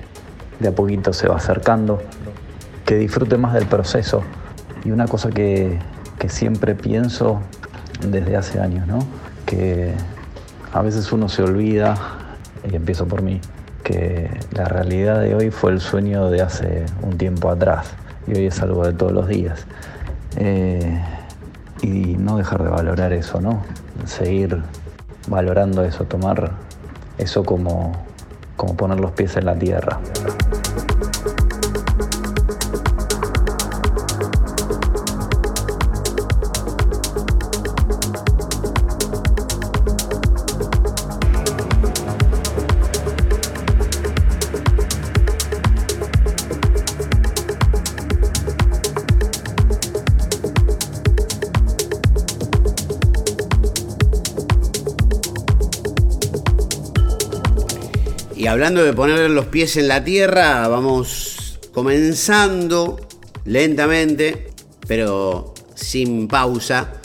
de 0.61 0.69
a 0.69 0.71
poquito 0.71 1.13
se 1.13 1.27
va 1.27 1.37
acercando, 1.37 2.01
que 2.85 2.95
disfrute 2.95 3.37
más 3.37 3.53
del 3.53 3.65
proceso. 3.65 4.23
Y 4.83 4.91
una 4.91 5.07
cosa 5.07 5.29
que, 5.29 5.79
siempre 6.29 6.75
pienso 6.75 7.41
desde 8.07 8.37
hace 8.37 8.59
años, 8.59 8.85
¿no? 8.87 8.99
que 9.47 9.91
a 10.71 10.81
veces 10.83 11.11
uno 11.11 11.27
se 11.29 11.41
olvida, 11.41 11.95
y 12.69 12.75
empiezo 12.75 13.07
por 13.07 13.23
mí, 13.23 13.41
que 13.83 14.29
la 14.51 14.65
realidad 14.65 15.19
de 15.19 15.33
hoy 15.33 15.49
fue 15.49 15.71
el 15.71 15.81
sueño 15.81 16.29
de 16.29 16.43
hace 16.43 16.85
un 17.01 17.17
tiempo 17.17 17.49
atrás 17.49 17.87
y 18.27 18.35
hoy 18.35 18.45
es 18.47 18.61
algo 18.61 18.85
de 18.85 18.93
todos 18.93 19.11
los 19.11 19.27
días. 19.27 19.65
Eh, 20.37 21.01
y 21.81 22.15
no 22.17 22.37
dejar 22.37 22.63
de 22.63 22.69
valorar 22.69 23.11
eso, 23.13 23.41
¿no? 23.41 23.63
Seguir 24.05 24.61
valorando 25.27 25.83
eso, 25.83 26.05
tomar 26.05 26.51
eso 27.17 27.43
como, 27.43 27.93
como 28.55 28.75
poner 28.75 28.99
los 28.99 29.11
pies 29.11 29.35
en 29.37 29.45
la 29.45 29.55
tierra. 29.55 29.99
Hablando 58.61 58.83
de 58.83 58.93
poner 58.93 59.27
los 59.31 59.47
pies 59.47 59.75
en 59.77 59.87
la 59.87 60.03
tierra, 60.03 60.67
vamos 60.67 61.57
comenzando 61.73 62.99
lentamente, 63.43 64.51
pero 64.87 65.55
sin 65.73 66.27
pausa, 66.27 67.01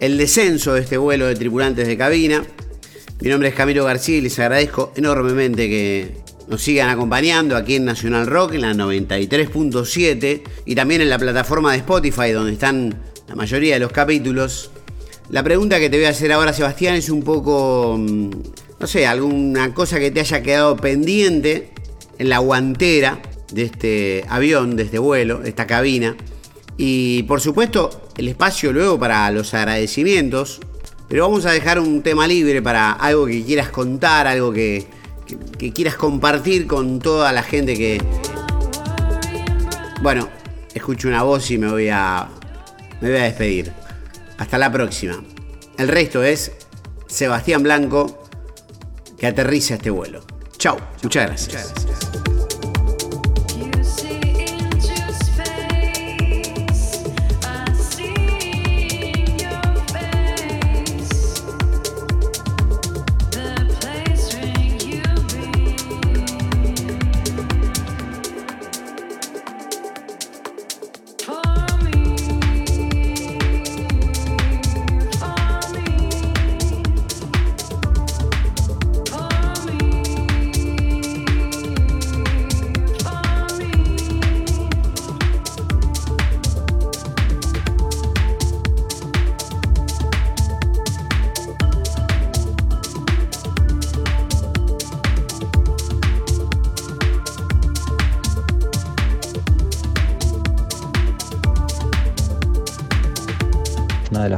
el 0.00 0.16
descenso 0.16 0.72
de 0.72 0.80
este 0.80 0.96
vuelo 0.96 1.26
de 1.26 1.34
tripulantes 1.34 1.86
de 1.86 1.98
cabina. 1.98 2.46
Mi 3.20 3.28
nombre 3.28 3.50
es 3.50 3.54
Camilo 3.54 3.84
García 3.84 4.16
y 4.16 4.20
les 4.22 4.38
agradezco 4.38 4.94
enormemente 4.96 5.68
que 5.68 6.16
nos 6.48 6.62
sigan 6.62 6.88
acompañando 6.88 7.56
aquí 7.56 7.74
en 7.74 7.84
Nacional 7.84 8.26
Rock, 8.26 8.54
en 8.54 8.62
la 8.62 8.72
93.7 8.72 10.42
y 10.64 10.74
también 10.74 11.02
en 11.02 11.10
la 11.10 11.18
plataforma 11.18 11.72
de 11.72 11.78
Spotify 11.78 12.30
donde 12.30 12.54
están 12.54 12.98
la 13.28 13.34
mayoría 13.34 13.74
de 13.74 13.80
los 13.80 13.92
capítulos. 13.92 14.70
La 15.28 15.42
pregunta 15.42 15.78
que 15.78 15.90
te 15.90 15.98
voy 15.98 16.06
a 16.06 16.10
hacer 16.10 16.32
ahora, 16.32 16.54
Sebastián, 16.54 16.94
es 16.94 17.10
un 17.10 17.22
poco 17.22 17.96
mm, 17.98 18.30
no 18.78 18.86
sé, 18.86 19.06
alguna 19.06 19.72
cosa 19.72 19.98
que 19.98 20.10
te 20.10 20.20
haya 20.20 20.42
quedado 20.42 20.76
pendiente 20.76 21.72
en 22.18 22.28
la 22.28 22.38
guantera 22.38 23.20
de 23.52 23.62
este 23.62 24.24
avión, 24.28 24.76
de 24.76 24.84
este 24.84 24.98
vuelo, 24.98 25.38
de 25.38 25.48
esta 25.48 25.66
cabina. 25.66 26.16
Y 26.76 27.22
por 27.22 27.40
supuesto, 27.40 28.08
el 28.16 28.28
espacio 28.28 28.72
luego 28.72 28.98
para 28.98 29.30
los 29.30 29.54
agradecimientos. 29.54 30.60
Pero 31.08 31.28
vamos 31.28 31.46
a 31.46 31.52
dejar 31.52 31.78
un 31.78 32.02
tema 32.02 32.26
libre 32.26 32.60
para 32.60 32.92
algo 32.92 33.26
que 33.26 33.44
quieras 33.44 33.70
contar, 33.70 34.26
algo 34.26 34.52
que, 34.52 34.86
quieras 35.72 35.94
compartir 35.94 36.66
con 36.66 36.98
toda 36.98 37.32
la 37.32 37.42
gente 37.42 37.74
que... 37.76 38.02
Bueno, 40.02 40.28
escucho 40.74 41.08
una 41.08 41.22
voz 41.22 41.50
y 41.50 41.58
me 41.58 41.70
voy 41.70 41.88
a, 41.88 42.28
me 43.00 43.08
voy 43.08 43.18
a 43.18 43.22
despedir. 43.22 43.72
Hasta 44.36 44.58
la 44.58 44.70
próxima. 44.70 45.22
El 45.78 45.88
resto 45.88 46.22
es 46.24 46.52
Sebastián 47.06 47.62
Blanco 47.62 48.25
que 49.18 49.26
aterriza 49.26 49.74
este 49.74 49.90
vuelo. 49.90 50.22
Chau, 50.58 50.78
muchas 51.02 51.26
gracias. 51.26 51.72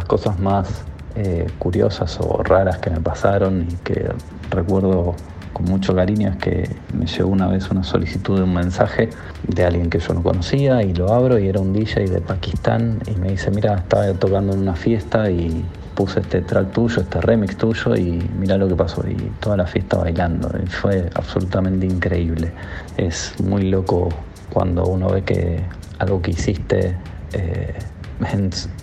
Cosas 0.08 0.40
más 0.40 0.82
eh, 1.14 1.46
curiosas 1.60 2.18
o 2.20 2.42
raras 2.42 2.78
que 2.78 2.90
me 2.90 3.00
pasaron 3.00 3.68
y 3.70 3.74
que 3.84 4.10
recuerdo 4.50 5.14
con 5.52 5.66
mucho 5.66 5.94
cariño 5.94 6.30
es 6.30 6.36
que 6.36 6.70
me 6.94 7.06
llegó 7.06 7.28
una 7.28 7.48
vez 7.48 7.70
una 7.70 7.84
solicitud 7.84 8.36
de 8.36 8.42
un 8.42 8.54
mensaje 8.54 9.10
de 9.46 9.64
alguien 9.64 9.90
que 9.90 9.98
yo 9.98 10.14
no 10.14 10.22
conocía 10.22 10.82
y 10.82 10.94
lo 10.94 11.12
abro 11.12 11.38
y 11.38 11.48
era 11.48 11.60
un 11.60 11.72
DJ 11.72 12.08
de 12.08 12.20
Pakistán 12.20 13.00
y 13.06 13.18
me 13.18 13.30
dice, 13.30 13.50
mira, 13.50 13.74
estaba 13.76 14.12
tocando 14.14 14.52
en 14.52 14.60
una 14.60 14.74
fiesta 14.74 15.30
y 15.30 15.64
puse 15.94 16.20
este 16.20 16.42
track 16.42 16.70
tuyo, 16.72 17.02
este 17.02 17.20
remix 17.20 17.56
tuyo 17.56 17.96
y 17.96 18.22
mira 18.38 18.56
lo 18.56 18.68
que 18.68 18.76
pasó 18.76 19.02
y 19.08 19.16
toda 19.40 19.56
la 19.56 19.66
fiesta 19.66 19.98
bailando. 19.98 20.48
Y 20.64 20.66
fue 20.68 21.10
absolutamente 21.14 21.86
increíble. 21.86 22.52
Es 22.96 23.34
muy 23.42 23.62
loco 23.62 24.08
cuando 24.50 24.86
uno 24.86 25.10
ve 25.10 25.22
que 25.22 25.60
algo 25.98 26.22
que 26.22 26.30
hiciste 26.30 26.96
eh, 27.32 27.74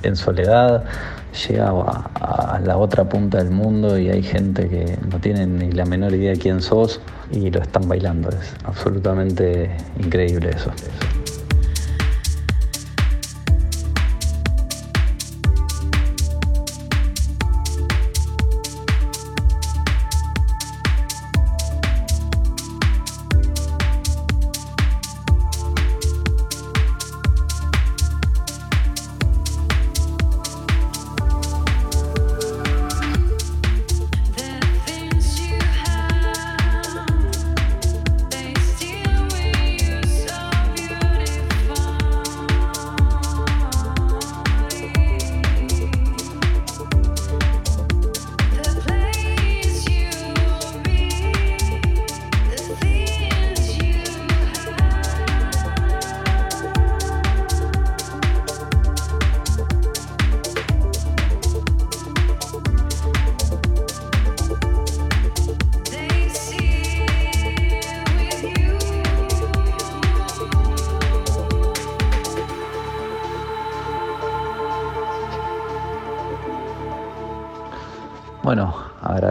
en, 0.04 0.16
soledad 0.16 0.86
llega 1.48 1.70
a, 1.70 2.60
la 2.64 2.78
otra 2.78 3.08
punta 3.10 3.38
del 3.40 3.52
mundo 3.52 3.98
y 4.00 4.10
hay 4.10 4.24
gente 4.24 4.70
que 4.70 4.98
no 5.12 5.20
tiene 5.20 5.46
ni 5.46 5.72
la 5.72 5.86
menor 5.86 6.14
idea 6.14 6.32
de 6.32 6.38
quién 6.38 6.62
sos 6.62 7.02
y 7.32 7.50
lo 7.50 7.62
están 7.62 7.88
bailando. 7.88 8.30
Es 8.30 8.54
absolutamente 8.64 9.70
increíble 10.00 10.52
eso. 10.56 10.72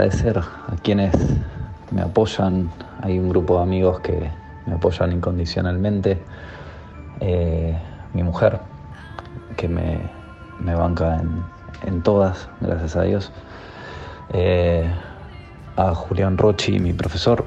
Agradecer 0.04 0.38
a 0.38 0.76
quienes 0.82 1.14
me 1.90 2.02
apoyan. 2.02 2.70
Hay 3.00 3.18
un 3.18 3.30
grupo 3.30 3.56
de 3.56 3.62
amigos 3.62 4.00
que 4.00 4.30
me 4.66 4.74
apoyan 4.74 5.12
incondicionalmente. 5.12 6.18
Eh, 7.20 7.74
mi 8.12 8.22
mujer, 8.22 8.60
que 9.56 9.66
me, 9.66 9.98
banca 10.74 11.22
en, 11.86 12.02
todas, 12.02 12.48
gracias 12.60 12.96
a 12.96 13.02
Dios. 13.02 13.32
Eh, 14.34 14.86
a 15.76 15.94
Julián 15.94 16.36
Rochi, 16.36 16.78
mi 16.78 16.92
profesor, 16.92 17.46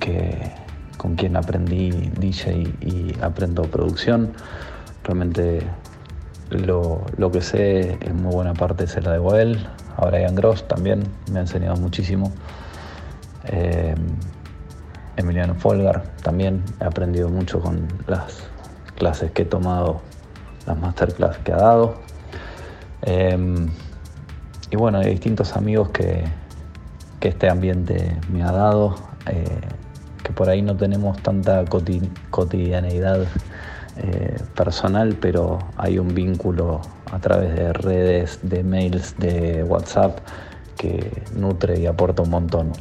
que, 0.00 0.52
con 0.98 1.16
quien 1.16 1.34
aprendí 1.34 1.90
DJ 1.90 2.74
y 2.82 3.14
aprendo 3.22 3.62
producción. 3.62 4.34
Realmente 5.02 5.62
lo, 6.50 7.06
lo 7.16 7.30
que 7.30 7.40
sé 7.40 7.96
en 8.02 8.22
muy 8.22 8.34
buena 8.34 8.52
parte 8.52 8.86
se 8.86 9.00
la 9.00 9.12
debo 9.12 9.32
a 9.32 9.40
él, 9.40 9.66
a 9.98 10.06
Brian 10.06 10.34
Gross 10.36 10.66
también, 10.68 11.02
me 11.30 11.40
ha 11.40 11.42
enseñado 11.42 11.76
muchísimo. 11.76 12.32
Eh, 13.46 13.96
Emiliano 15.16 15.56
Folgar 15.56 16.04
también, 16.22 16.62
he 16.80 16.84
aprendido 16.84 17.28
mucho 17.28 17.60
con 17.60 17.88
las 18.06 18.44
clases 18.96 19.32
que 19.32 19.42
he 19.42 19.44
tomado, 19.44 20.00
las 20.66 20.78
masterclass 20.78 21.38
que 21.38 21.52
ha 21.52 21.56
dado. 21.56 21.96
Eh, 23.02 23.66
y 24.70 24.76
bueno, 24.76 24.98
hay 24.98 25.10
distintos 25.10 25.56
amigos 25.56 25.90
que, 25.90 26.24
este 27.20 27.50
ambiente 27.50 28.16
me 28.32 28.44
ha 28.44 28.52
dado, 28.52 28.94
eh, 29.26 29.44
que 30.22 30.32
por 30.32 30.48
ahí 30.48 30.62
no 30.62 30.76
tenemos 30.76 31.20
tanta 31.20 31.64
cotidianeidad 32.30 33.26
personal, 34.54 35.16
pero 35.20 35.58
hay 35.76 35.98
un 35.98 36.14
vínculo 36.14 36.80
a 37.10 37.18
través 37.18 37.54
de 37.54 37.72
redes, 37.72 38.38
de 38.42 38.62
mails, 38.62 39.14
de 39.18 39.62
WhatsApp, 39.64 40.18
que 40.76 41.24
nutre 41.34 41.78
y 41.80 41.86
aporta 41.86 42.22
un 42.22 42.30
montón. 42.30 42.72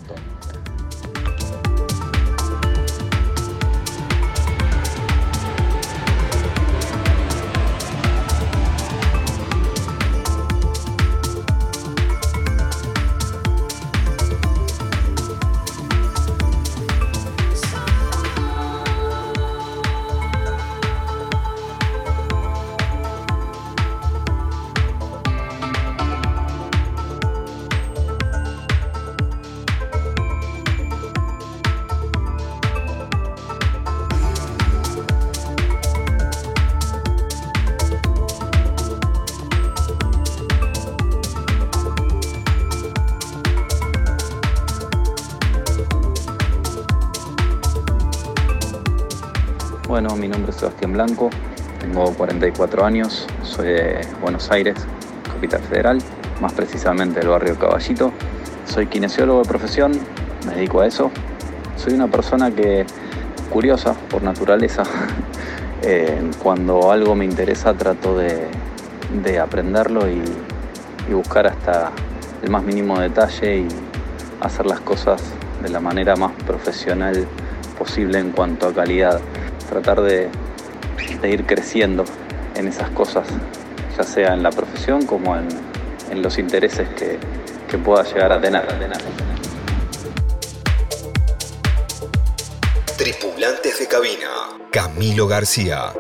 Tengo 50.97 52.11
44 52.17 52.83
años, 52.83 53.27
soy 53.43 53.67
de 53.67 54.01
Buenos 54.19 54.49
Aires, 54.49 54.73
capital 55.31 55.61
federal, 55.61 55.99
más 56.41 56.53
precisamente 56.53 57.19
del 57.19 57.29
barrio 57.29 57.55
Caballito. 57.59 58.11
Soy 58.65 58.87
kinesiólogo 58.87 59.43
de 59.43 59.47
profesión, 59.47 59.91
me 60.47 60.55
dedico 60.55 60.81
a 60.81 60.87
eso. 60.87 61.11
Soy 61.75 61.93
una 61.93 62.07
persona 62.07 62.49
que 62.49 62.87
curiosa 63.51 63.93
por 64.09 64.23
naturaleza. 64.23 64.83
Eh, 65.83 66.31
cuando 66.41 66.91
algo 66.91 67.13
me 67.13 67.23
interesa 67.23 67.71
trato 67.75 68.17
de, 68.17 69.39
aprenderlo 69.39 70.09
y, 70.09 70.23
y 71.07 71.13
buscar 71.13 71.45
hasta 71.45 71.91
el 72.41 72.49
más 72.49 72.63
mínimo 72.63 72.99
detalle 72.99 73.59
y 73.59 73.67
hacer 74.41 74.65
las 74.65 74.79
cosas 74.79 75.21
de 75.61 75.69
la 75.69 75.79
manera 75.79 76.15
más 76.15 76.31
profesional 76.47 77.27
posible 77.77 78.17
en 78.17 78.31
cuanto 78.31 78.67
a 78.67 78.73
calidad 78.73 79.21
tratar 79.69 80.01
de, 80.01 80.29
ir 81.25 81.45
creciendo 81.45 82.05
en 82.55 82.67
esas 82.67 82.89
cosas, 82.91 83.27
ya 83.97 84.03
sea 84.03 84.33
en 84.33 84.43
la 84.43 84.51
profesión 84.51 85.05
como 85.05 85.35
en, 85.35 85.47
los 86.21 86.39
intereses 86.39 86.87
que, 86.97 87.19
que 87.69 87.77
pueda 87.77 88.03
llegar 88.03 88.31
a 88.31 88.41
tener. 88.41 88.65
Tripulantes 92.97 93.79
de 93.79 93.87
cabina, 93.87 94.29
Camilo 94.71 95.27
García. 95.27 95.93